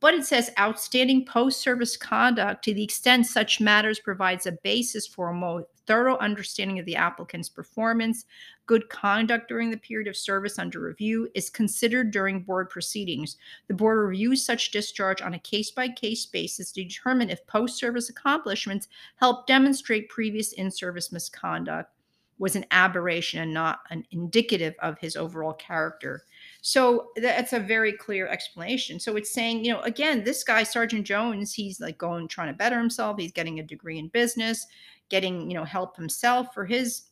but 0.00 0.14
it 0.14 0.24
says 0.24 0.50
outstanding 0.58 1.24
post 1.24 1.60
service 1.60 1.96
conduct 1.96 2.64
to 2.64 2.74
the 2.74 2.82
extent 2.82 3.26
such 3.26 3.60
matters 3.60 4.00
provides 4.00 4.46
a 4.46 4.52
basis 4.52 5.06
for 5.06 5.28
a 5.28 5.34
more 5.34 5.66
thorough 5.86 6.16
understanding 6.18 6.78
of 6.78 6.86
the 6.86 6.96
applicant's 6.96 7.48
performance. 7.48 8.24
Good 8.66 8.88
conduct 8.88 9.48
during 9.48 9.70
the 9.70 9.76
period 9.76 10.08
of 10.08 10.16
service 10.16 10.58
under 10.58 10.80
review 10.80 11.28
is 11.34 11.50
considered 11.50 12.12
during 12.12 12.40
board 12.40 12.70
proceedings. 12.70 13.36
The 13.68 13.74
board 13.74 13.98
reviews 13.98 14.44
such 14.44 14.70
discharge 14.70 15.20
on 15.20 15.34
a 15.34 15.38
case 15.40 15.70
by 15.70 15.88
case 15.88 16.26
basis 16.26 16.72
to 16.72 16.84
determine 16.84 17.28
if 17.28 17.46
post 17.46 17.76
service 17.76 18.08
accomplishments 18.08 18.88
help 19.16 19.46
demonstrate 19.46 20.08
previous 20.08 20.52
in 20.52 20.70
service 20.70 21.12
misconduct 21.12 21.92
was 22.38 22.56
an 22.56 22.64
aberration 22.70 23.40
and 23.40 23.52
not 23.52 23.80
an 23.90 24.04
indicative 24.12 24.74
of 24.80 24.98
his 24.98 25.14
overall 25.14 25.52
character. 25.52 26.24
So 26.62 27.08
that's 27.16 27.52
a 27.52 27.60
very 27.60 27.92
clear 27.92 28.28
explanation. 28.28 29.00
So 29.00 29.16
it's 29.16 29.32
saying, 29.32 29.64
you 29.64 29.72
know, 29.72 29.80
again, 29.80 30.24
this 30.24 30.44
guy, 30.44 30.62
Sergeant 30.62 31.06
Jones, 31.06 31.54
he's 31.54 31.80
like 31.80 31.98
going 31.98 32.28
trying 32.28 32.52
to 32.52 32.56
better 32.56 32.78
himself. 32.78 33.18
He's 33.18 33.32
getting 33.32 33.58
a 33.60 33.64
degree 33.64 33.98
in 33.98 34.08
business, 34.08 34.66
getting, 35.08 35.50
you 35.50 35.56
know, 35.56 35.64
help 35.64 35.96
himself 35.96 36.52
for 36.52 36.66
his, 36.66 37.04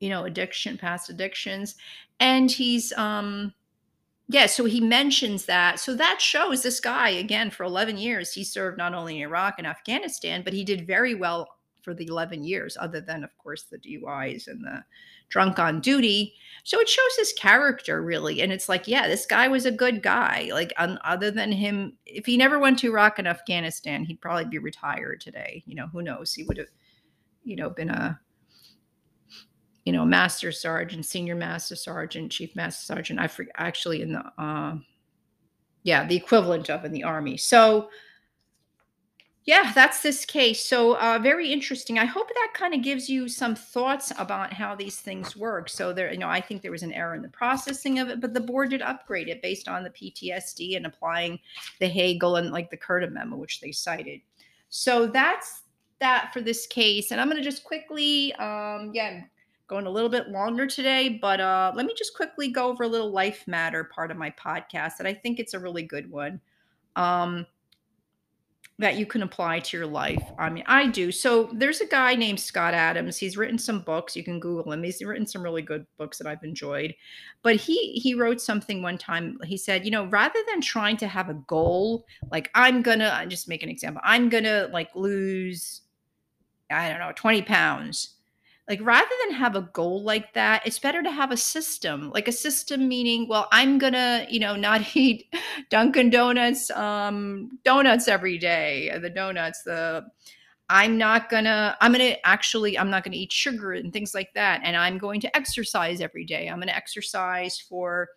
you 0.00 0.08
know, 0.08 0.24
addiction, 0.24 0.78
past 0.78 1.10
addictions. 1.10 1.74
And 2.20 2.50
he's 2.50 2.92
um 2.94 3.52
yeah, 4.28 4.46
so 4.46 4.64
he 4.64 4.80
mentions 4.80 5.44
that. 5.46 5.78
So 5.78 5.94
that 5.96 6.20
shows 6.20 6.62
this 6.62 6.80
guy, 6.80 7.10
again, 7.10 7.50
for 7.50 7.64
11 7.64 7.98
years, 7.98 8.32
he 8.32 8.44
served 8.44 8.78
not 8.78 8.94
only 8.94 9.16
in 9.16 9.22
Iraq 9.22 9.56
and 9.58 9.66
Afghanistan, 9.66 10.42
but 10.42 10.54
he 10.54 10.64
did 10.64 10.86
very 10.86 11.14
well 11.14 11.48
for 11.82 11.94
the 11.94 12.06
11 12.06 12.44
years, 12.44 12.76
other 12.80 13.00
than, 13.00 13.24
of 13.24 13.36
course, 13.38 13.64
the 13.64 13.78
DUIs 13.78 14.46
and 14.46 14.64
the 14.64 14.82
drunk 15.28 15.58
on 15.58 15.80
duty. 15.80 16.34
So 16.64 16.78
it 16.78 16.88
shows 16.88 17.16
his 17.18 17.32
character 17.32 18.02
really. 18.02 18.40
And 18.42 18.52
it's 18.52 18.68
like, 18.68 18.86
yeah, 18.86 19.08
this 19.08 19.26
guy 19.26 19.48
was 19.48 19.66
a 19.66 19.72
good 19.72 20.02
guy. 20.02 20.50
Like, 20.52 20.72
un- 20.76 20.98
other 21.04 21.30
than 21.30 21.50
him, 21.50 21.96
if 22.06 22.26
he 22.26 22.36
never 22.36 22.58
went 22.58 22.78
to 22.80 22.88
Iraq 22.88 23.18
and 23.18 23.26
Afghanistan, 23.26 24.04
he'd 24.04 24.20
probably 24.20 24.44
be 24.44 24.58
retired 24.58 25.20
today. 25.20 25.62
You 25.66 25.74
know, 25.74 25.86
who 25.86 26.02
knows? 26.02 26.32
He 26.32 26.44
would 26.44 26.58
have, 26.58 26.68
you 27.44 27.56
know, 27.56 27.70
been 27.70 27.90
a, 27.90 28.20
you 29.84 29.92
know, 29.92 30.04
master 30.04 30.52
sergeant, 30.52 31.06
senior 31.06 31.34
master 31.34 31.76
sergeant, 31.76 32.30
chief 32.30 32.54
master 32.54 32.84
sergeant. 32.94 33.18
I 33.18 33.26
forget 33.26 33.54
actually 33.56 34.02
in 34.02 34.12
the, 34.12 34.24
uh, 34.38 34.76
yeah, 35.82 36.06
the 36.06 36.16
equivalent 36.16 36.70
of 36.70 36.84
in 36.84 36.92
the 36.92 37.02
army. 37.02 37.36
So, 37.36 37.88
yeah, 39.44 39.72
that's 39.74 40.02
this 40.02 40.24
case. 40.24 40.64
So, 40.64 40.96
uh, 40.98 41.18
very 41.20 41.52
interesting. 41.52 41.98
I 41.98 42.04
hope 42.04 42.28
that 42.28 42.52
kind 42.54 42.74
of 42.74 42.82
gives 42.82 43.08
you 43.08 43.28
some 43.28 43.56
thoughts 43.56 44.12
about 44.16 44.52
how 44.52 44.76
these 44.76 45.00
things 45.00 45.36
work. 45.36 45.68
So, 45.68 45.92
there, 45.92 46.12
you 46.12 46.18
know, 46.18 46.28
I 46.28 46.40
think 46.40 46.62
there 46.62 46.70
was 46.70 46.84
an 46.84 46.92
error 46.92 47.16
in 47.16 47.22
the 47.22 47.28
processing 47.28 47.98
of 47.98 48.08
it, 48.08 48.20
but 48.20 48.34
the 48.34 48.40
board 48.40 48.70
did 48.70 48.82
upgrade 48.82 49.28
it 49.28 49.42
based 49.42 49.66
on 49.66 49.82
the 49.82 49.90
PTSD 49.90 50.76
and 50.76 50.86
applying 50.86 51.40
the 51.80 51.88
Hagel 51.88 52.36
and 52.36 52.52
like 52.52 52.70
the 52.70 52.76
Kurta 52.76 53.10
memo, 53.10 53.36
which 53.36 53.60
they 53.60 53.72
cited. 53.72 54.20
So, 54.68 55.08
that's 55.08 55.62
that 55.98 56.30
for 56.32 56.40
this 56.40 56.66
case. 56.68 57.10
And 57.10 57.20
I'm 57.20 57.28
going 57.28 57.42
to 57.42 57.48
just 57.48 57.64
quickly, 57.64 58.32
um, 58.34 58.92
yeah, 58.94 59.22
going 59.66 59.86
a 59.86 59.90
little 59.90 60.10
bit 60.10 60.28
longer 60.28 60.66
today, 60.68 61.18
but 61.20 61.40
uh, 61.40 61.72
let 61.74 61.86
me 61.86 61.94
just 61.96 62.14
quickly 62.14 62.48
go 62.48 62.68
over 62.68 62.84
a 62.84 62.88
little 62.88 63.10
life 63.10 63.42
matter 63.48 63.84
part 63.84 64.12
of 64.12 64.16
my 64.16 64.30
podcast 64.30 64.98
that 64.98 65.06
I 65.06 65.14
think 65.14 65.40
it's 65.40 65.54
a 65.54 65.58
really 65.58 65.82
good 65.82 66.08
one. 66.10 66.40
Um, 66.94 67.46
that 68.82 68.96
you 68.96 69.06
can 69.06 69.22
apply 69.22 69.60
to 69.60 69.76
your 69.76 69.86
life. 69.86 70.22
I 70.38 70.50
mean, 70.50 70.64
I 70.66 70.88
do. 70.88 71.12
So 71.12 71.48
there's 71.52 71.80
a 71.80 71.86
guy 71.86 72.16
named 72.16 72.40
Scott 72.40 72.74
Adams. 72.74 73.16
He's 73.16 73.36
written 73.36 73.56
some 73.56 73.80
books. 73.80 74.16
You 74.16 74.24
can 74.24 74.40
Google 74.40 74.72
him. 74.72 74.82
He's 74.82 75.00
written 75.00 75.24
some 75.24 75.40
really 75.40 75.62
good 75.62 75.86
books 75.98 76.18
that 76.18 76.26
I've 76.26 76.42
enjoyed. 76.42 76.92
But 77.42 77.56
he 77.56 77.92
he 77.92 78.14
wrote 78.14 78.40
something 78.40 78.82
one 78.82 78.98
time. 78.98 79.38
He 79.44 79.56
said, 79.56 79.84
you 79.84 79.92
know, 79.92 80.06
rather 80.06 80.40
than 80.48 80.60
trying 80.60 80.96
to 80.98 81.06
have 81.06 81.28
a 81.28 81.34
goal, 81.34 82.04
like 82.32 82.50
I'm 82.56 82.82
gonna 82.82 83.10
I 83.14 83.24
just 83.26 83.48
make 83.48 83.62
an 83.62 83.68
example. 83.68 84.02
I'm 84.04 84.28
gonna 84.28 84.68
like 84.72 84.90
lose, 84.96 85.82
I 86.68 86.88
don't 86.88 86.98
know, 86.98 87.12
20 87.14 87.42
pounds 87.42 88.16
like 88.68 88.80
rather 88.82 89.10
than 89.24 89.34
have 89.34 89.56
a 89.56 89.68
goal 89.72 90.02
like 90.02 90.32
that 90.34 90.66
it's 90.66 90.78
better 90.78 91.02
to 91.02 91.10
have 91.10 91.30
a 91.30 91.36
system 91.36 92.10
like 92.10 92.28
a 92.28 92.32
system 92.32 92.88
meaning 92.88 93.26
well 93.28 93.48
i'm 93.52 93.78
gonna 93.78 94.26
you 94.30 94.40
know 94.40 94.56
not 94.68 94.96
eat 94.96 95.32
dunkin 95.70 96.10
donuts 96.10 96.70
um 96.70 97.50
donuts 97.64 98.08
every 98.08 98.38
day 98.38 98.90
uh, 98.90 98.98
the 98.98 99.10
donuts 99.10 99.62
the 99.64 100.04
i'm 100.68 100.96
not 100.96 101.28
gonna 101.28 101.76
i'm 101.80 101.92
gonna 101.92 102.16
actually 102.24 102.78
i'm 102.78 102.90
not 102.90 103.04
gonna 103.04 103.16
eat 103.16 103.32
sugar 103.32 103.72
and 103.72 103.92
things 103.92 104.14
like 104.14 104.32
that 104.34 104.60
and 104.64 104.76
i'm 104.76 104.96
going 104.96 105.20
to 105.20 105.36
exercise 105.36 106.00
every 106.00 106.24
day. 106.24 106.48
I'm 106.48 106.58
gonna 106.58 106.72
exercise 106.72 107.58
for 107.58 108.08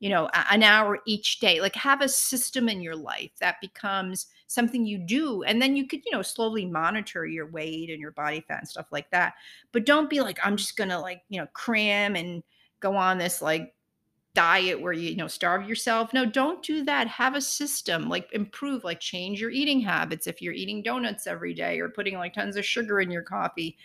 you 0.00 0.10
know 0.10 0.28
an 0.50 0.62
hour 0.62 0.98
each 1.06 1.40
day. 1.40 1.60
Like 1.60 1.74
have 1.76 2.00
a 2.00 2.08
system 2.08 2.68
in 2.68 2.80
your 2.80 2.96
life 2.96 3.30
that 3.40 3.60
becomes 3.60 4.26
something 4.46 4.84
you 4.84 4.98
do 4.98 5.42
and 5.44 5.60
then 5.60 5.74
you 5.74 5.86
could 5.86 6.00
you 6.04 6.12
know 6.12 6.22
slowly 6.22 6.64
monitor 6.64 7.26
your 7.26 7.46
weight 7.46 7.90
and 7.90 8.00
your 8.00 8.12
body 8.12 8.44
fat 8.46 8.58
and 8.58 8.68
stuff 8.68 8.86
like 8.92 9.10
that 9.10 9.34
but 9.72 9.86
don't 9.86 10.10
be 10.10 10.20
like 10.20 10.38
i'm 10.44 10.56
just 10.56 10.76
gonna 10.76 11.00
like 11.00 11.22
you 11.28 11.40
know 11.40 11.46
cram 11.54 12.14
and 12.14 12.42
go 12.80 12.94
on 12.94 13.18
this 13.18 13.40
like 13.40 13.74
diet 14.34 14.80
where 14.80 14.92
you, 14.92 15.10
you 15.10 15.16
know 15.16 15.28
starve 15.28 15.68
yourself. 15.68 16.12
No 16.12 16.26
don't 16.26 16.62
do 16.62 16.84
that. 16.84 17.06
Have 17.06 17.36
a 17.36 17.40
system 17.40 18.08
like 18.08 18.28
improve 18.32 18.84
like 18.84 19.00
change 19.00 19.40
your 19.40 19.50
eating 19.50 19.80
habits. 19.80 20.26
If 20.26 20.42
you're 20.42 20.52
eating 20.52 20.82
donuts 20.82 21.26
every 21.26 21.54
day 21.54 21.78
or 21.78 21.88
putting 21.88 22.18
like 22.18 22.34
tons 22.34 22.56
of 22.56 22.64
sugar 22.64 23.00
in 23.00 23.10
your 23.10 23.22
coffee 23.22 23.78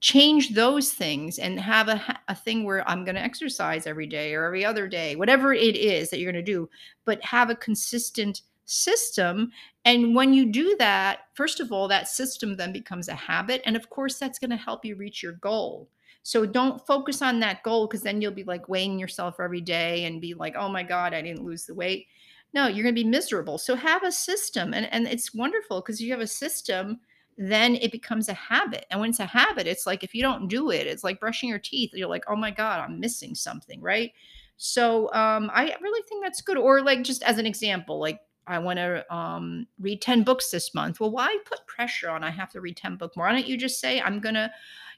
change 0.00 0.54
those 0.54 0.92
things 0.92 1.40
and 1.40 1.58
have 1.58 1.88
a, 1.88 2.20
a 2.28 2.34
thing 2.34 2.64
where 2.64 2.88
i'm 2.88 3.04
going 3.04 3.16
to 3.16 3.20
exercise 3.20 3.84
every 3.84 4.06
day 4.06 4.32
or 4.32 4.44
every 4.44 4.64
other 4.64 4.86
day 4.86 5.16
whatever 5.16 5.52
it 5.52 5.74
is 5.74 6.08
that 6.08 6.20
you're 6.20 6.30
going 6.30 6.44
to 6.44 6.52
do 6.52 6.68
but 7.04 7.22
have 7.24 7.50
a 7.50 7.56
consistent 7.56 8.42
system. 8.68 9.50
And 9.84 10.14
when 10.14 10.34
you 10.34 10.46
do 10.46 10.76
that, 10.78 11.20
first 11.34 11.60
of 11.60 11.72
all, 11.72 11.88
that 11.88 12.08
system 12.08 12.56
then 12.56 12.72
becomes 12.72 13.08
a 13.08 13.14
habit. 13.14 13.62
And 13.64 13.76
of 13.76 13.90
course, 13.90 14.18
that's 14.18 14.38
going 14.38 14.50
to 14.50 14.56
help 14.56 14.84
you 14.84 14.96
reach 14.96 15.22
your 15.22 15.32
goal. 15.32 15.88
So 16.22 16.44
don't 16.44 16.86
focus 16.86 17.22
on 17.22 17.40
that 17.40 17.62
goal 17.62 17.86
because 17.86 18.02
then 18.02 18.20
you'll 18.20 18.32
be 18.32 18.44
like 18.44 18.68
weighing 18.68 18.98
yourself 18.98 19.40
every 19.40 19.62
day 19.62 20.04
and 20.04 20.20
be 20.20 20.34
like, 20.34 20.54
oh 20.56 20.68
my 20.68 20.82
God, 20.82 21.14
I 21.14 21.22
didn't 21.22 21.44
lose 21.44 21.64
the 21.64 21.74
weight. 21.74 22.06
No, 22.52 22.66
you're 22.66 22.82
going 22.82 22.94
to 22.94 23.02
be 23.02 23.08
miserable. 23.08 23.56
So 23.56 23.74
have 23.74 24.02
a 24.02 24.12
system. 24.12 24.74
And, 24.74 24.92
and 24.92 25.06
it's 25.06 25.34
wonderful 25.34 25.80
because 25.80 26.00
you 26.00 26.10
have 26.12 26.20
a 26.20 26.26
system, 26.26 27.00
then 27.38 27.76
it 27.76 27.92
becomes 27.92 28.28
a 28.28 28.34
habit. 28.34 28.84
And 28.90 29.00
when 29.00 29.10
it's 29.10 29.20
a 29.20 29.26
habit, 29.26 29.66
it's 29.66 29.86
like 29.86 30.04
if 30.04 30.14
you 30.14 30.22
don't 30.22 30.48
do 30.48 30.70
it, 30.70 30.86
it's 30.86 31.04
like 31.04 31.20
brushing 31.20 31.48
your 31.48 31.58
teeth. 31.58 31.92
You're 31.94 32.08
like, 32.08 32.24
oh 32.28 32.36
my 32.36 32.50
God, 32.50 32.80
I'm 32.80 33.00
missing 33.00 33.34
something, 33.34 33.80
right? 33.80 34.12
So 34.58 35.12
um, 35.14 35.50
I 35.54 35.74
really 35.80 36.02
think 36.08 36.22
that's 36.22 36.42
good. 36.42 36.58
Or 36.58 36.82
like 36.82 37.04
just 37.04 37.22
as 37.22 37.38
an 37.38 37.46
example, 37.46 38.00
like 38.00 38.20
I 38.48 38.58
want 38.58 38.78
to 38.78 39.14
um, 39.14 39.66
read 39.78 40.00
10 40.00 40.24
books 40.24 40.50
this 40.50 40.74
month. 40.74 41.00
Well, 41.00 41.10
why 41.10 41.36
put 41.44 41.66
pressure 41.66 42.08
on 42.08 42.24
I 42.24 42.30
have 42.30 42.50
to 42.52 42.60
read 42.60 42.76
10 42.76 42.96
books 42.96 43.16
more? 43.16 43.26
Why 43.26 43.32
don't 43.32 43.46
you 43.46 43.56
just 43.56 43.80
say, 43.80 44.00
I'm 44.00 44.20
going 44.20 44.34
to, 44.34 44.50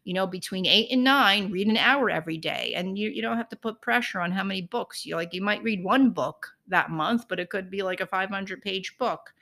you 0.05 0.15
know, 0.15 0.27
between 0.27 0.67
eight 0.67 0.91
and 0.91 1.03
nine, 1.03 1.51
read 1.51 1.67
an 1.67 1.77
hour 1.77 2.09
every 2.09 2.39
day. 2.39 2.73
And 2.77 2.97
you, 2.97 3.11
you 3.11 3.21
don't 3.21 3.37
have 3.37 3.49
to 3.51 3.57
put 3.57 3.83
pressure 3.83 4.21
on 4.21 4.31
how 4.31 4.45
many 4.45 4.63
books 4.63 5.05
you 5.05 5.17
like. 5.17 5.35
You 5.35 5.43
might 5.43 5.63
read 5.63 5.83
one 5.83 6.11
book 6.11 6.53
that 6.69 6.91
month, 6.91 7.27
but 7.29 7.41
it 7.41 7.51
could 7.51 7.71
be 7.71 7.83
like 7.83 8.01
a 8.01 8.07
500 8.07 8.63
page 8.63 8.97
book. 8.99 9.35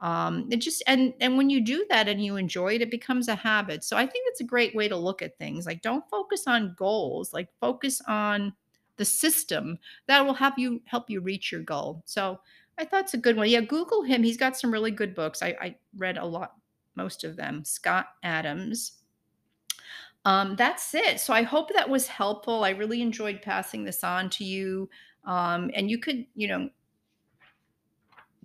Um, 0.00 0.48
it 0.50 0.56
just, 0.56 0.82
and, 0.86 1.14
and 1.20 1.38
when 1.38 1.48
you 1.48 1.60
do 1.60 1.86
that 1.88 2.08
and 2.08 2.22
you 2.22 2.36
enjoy 2.36 2.74
it, 2.74 2.82
it 2.82 2.90
becomes 2.90 3.28
a 3.28 3.36
habit. 3.36 3.84
So 3.84 3.96
I 3.96 4.04
think 4.04 4.26
it's 4.28 4.40
a 4.40 4.44
great 4.44 4.74
way 4.74 4.88
to 4.88 4.96
look 4.96 5.22
at 5.22 5.38
things. 5.38 5.64
Like 5.64 5.80
don't 5.80 6.04
focus 6.10 6.46
on 6.46 6.74
goals, 6.76 7.32
like 7.32 7.48
focus 7.60 8.02
on 8.06 8.52
the 8.96 9.04
system 9.04 9.78
that 10.06 10.24
will 10.24 10.34
help 10.34 10.54
you 10.58 10.80
help 10.86 11.10
you 11.10 11.20
reach 11.20 11.50
your 11.50 11.62
goal. 11.62 12.02
So 12.04 12.40
I 12.78 12.84
thought 12.84 13.04
it's 13.04 13.14
a 13.14 13.18
good 13.18 13.36
one. 13.36 13.48
Yeah, 13.48 13.60
Google 13.60 14.02
him. 14.02 14.22
He's 14.22 14.36
got 14.36 14.56
some 14.56 14.72
really 14.72 14.90
good 14.90 15.14
books. 15.14 15.42
I, 15.42 15.56
I 15.60 15.76
read 15.96 16.18
a 16.18 16.24
lot 16.24 16.54
most 16.96 17.24
of 17.24 17.36
them. 17.36 17.64
Scott 17.64 18.06
Adams. 18.22 18.92
Um, 20.24 20.56
that's 20.56 20.94
it. 20.94 21.20
So 21.20 21.34
I 21.34 21.42
hope 21.42 21.72
that 21.74 21.88
was 21.88 22.06
helpful. 22.06 22.64
I 22.64 22.70
really 22.70 23.02
enjoyed 23.02 23.42
passing 23.42 23.84
this 23.84 24.02
on 24.02 24.30
to 24.30 24.44
you. 24.44 24.88
Um, 25.24 25.70
and 25.74 25.90
you 25.90 25.98
could, 25.98 26.24
you 26.34 26.48
know, 26.48 26.70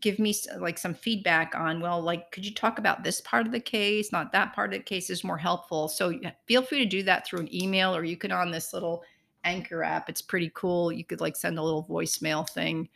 give 0.02 0.20
me 0.20 0.34
like 0.60 0.78
some 0.78 0.94
feedback 0.94 1.54
on 1.56 1.82
well 1.82 2.02
like 2.02 2.32
could 2.32 2.46
you 2.46 2.54
talk 2.54 2.80
about 2.80 3.04
this 3.04 3.20
part 3.22 3.46
of 3.46 3.52
the 3.52 3.60
case 3.60 4.14
not 4.14 4.32
that 4.32 4.54
part 4.54 4.74
of 4.74 4.80
the 4.80 4.84
case 4.84 5.10
is 5.10 5.26
more 5.26 5.38
helpful 5.38 5.90
so 5.90 6.14
feel 6.46 6.62
free 6.62 6.80
to 6.80 6.86
do 6.86 7.04
that 7.04 7.28
through 7.28 7.40
an 7.40 7.54
email 7.54 7.94
or 7.94 8.04
you 8.04 8.16
can 8.16 8.32
on 8.32 8.50
this 8.50 8.74
little 8.74 9.04
anchor 9.44 9.84
app 9.84 10.10
it's 10.10 10.22
pretty 10.22 10.50
cool 10.54 10.92
you 10.92 11.04
could 11.04 11.20
like 11.20 11.36
send 11.36 11.60
a 11.60 11.62
little 11.62 11.86
voicemail 11.86 12.48
thing 12.50 12.88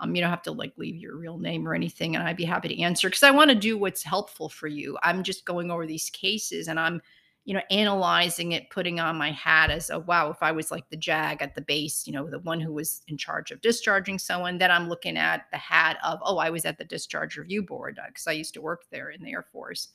um, 0.00 0.14
you 0.14 0.20
don't 0.20 0.30
have 0.30 0.42
to 0.42 0.52
like 0.52 0.72
leave 0.76 0.96
your 0.96 1.16
real 1.16 1.38
name 1.38 1.66
or 1.66 1.74
anything 1.74 2.16
and 2.16 2.26
i'd 2.26 2.36
be 2.36 2.44
happy 2.44 2.68
to 2.68 2.80
answer 2.80 3.08
because 3.08 3.22
i 3.22 3.30
want 3.30 3.50
to 3.50 3.54
do 3.54 3.78
what's 3.78 4.02
helpful 4.02 4.48
for 4.48 4.66
you 4.66 4.98
i'm 5.02 5.22
just 5.22 5.44
going 5.44 5.70
over 5.70 5.86
these 5.86 6.10
cases 6.10 6.68
and 6.68 6.80
i'm 6.80 7.00
you 7.44 7.54
know, 7.54 7.62
analyzing 7.70 8.52
it, 8.52 8.68
putting 8.70 9.00
on 9.00 9.16
my 9.16 9.32
hat 9.32 9.70
as 9.70 9.88
a 9.90 9.98
wow, 9.98 10.30
if 10.30 10.42
I 10.42 10.52
was 10.52 10.70
like 10.70 10.88
the 10.90 10.96
JAG 10.96 11.40
at 11.40 11.54
the 11.54 11.62
base, 11.62 12.06
you 12.06 12.12
know, 12.12 12.28
the 12.28 12.38
one 12.40 12.60
who 12.60 12.72
was 12.72 13.02
in 13.08 13.16
charge 13.16 13.50
of 13.50 13.62
discharging 13.62 14.18
someone, 14.18 14.58
then 14.58 14.70
I'm 14.70 14.88
looking 14.88 15.16
at 15.16 15.46
the 15.50 15.56
hat 15.56 15.96
of, 16.04 16.20
oh, 16.22 16.36
I 16.36 16.50
was 16.50 16.66
at 16.66 16.76
the 16.76 16.84
discharge 16.84 17.36
review 17.36 17.62
board 17.62 17.98
because 18.06 18.26
uh, 18.26 18.30
I 18.30 18.34
used 18.34 18.54
to 18.54 18.60
work 18.60 18.84
there 18.90 19.10
in 19.10 19.22
the 19.22 19.32
Air 19.32 19.42
Force. 19.42 19.88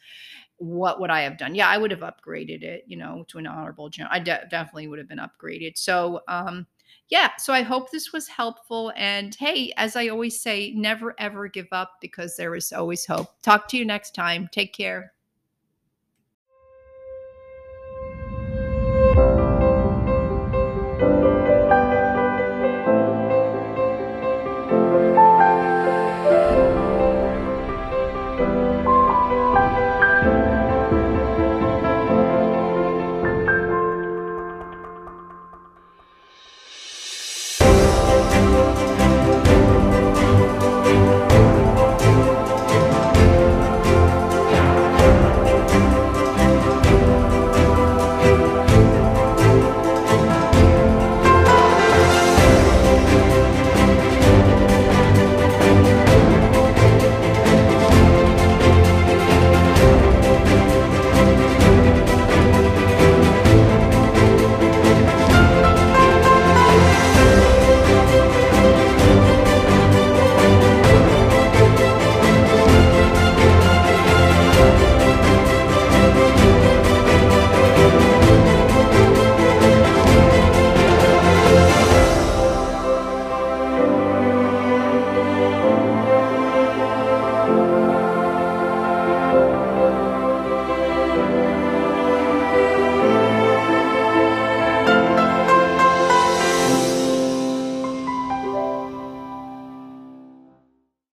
What 0.57 0.99
would 0.99 1.11
I 1.11 1.21
have 1.21 1.37
done? 1.37 1.53
Yeah, 1.53 1.69
I 1.69 1.77
would 1.77 1.91
have 1.91 1.99
upgraded 1.99 2.63
it, 2.63 2.83
you 2.87 2.97
know, 2.97 3.23
to 3.27 3.37
an 3.37 3.47
honorable 3.47 3.89
general. 3.89 4.13
I 4.13 4.19
de- 4.19 4.47
definitely 4.49 4.87
would 4.87 4.99
have 4.99 5.07
been 5.07 5.19
upgraded. 5.19 5.77
So, 5.77 6.21
um, 6.27 6.65
yeah, 7.09 7.31
so 7.37 7.53
I 7.53 7.61
hope 7.61 7.91
this 7.91 8.11
was 8.13 8.27
helpful. 8.27 8.91
And 8.95 9.35
hey, 9.35 9.73
as 9.77 9.95
I 9.95 10.07
always 10.07 10.41
say, 10.41 10.73
never 10.75 11.15
ever 11.19 11.47
give 11.47 11.67
up 11.71 11.93
because 12.01 12.35
there 12.35 12.55
is 12.55 12.71
always 12.73 13.05
hope. 13.05 13.41
Talk 13.41 13.67
to 13.69 13.77
you 13.77 13.85
next 13.85 14.15
time. 14.15 14.49
Take 14.51 14.73
care. 14.73 15.14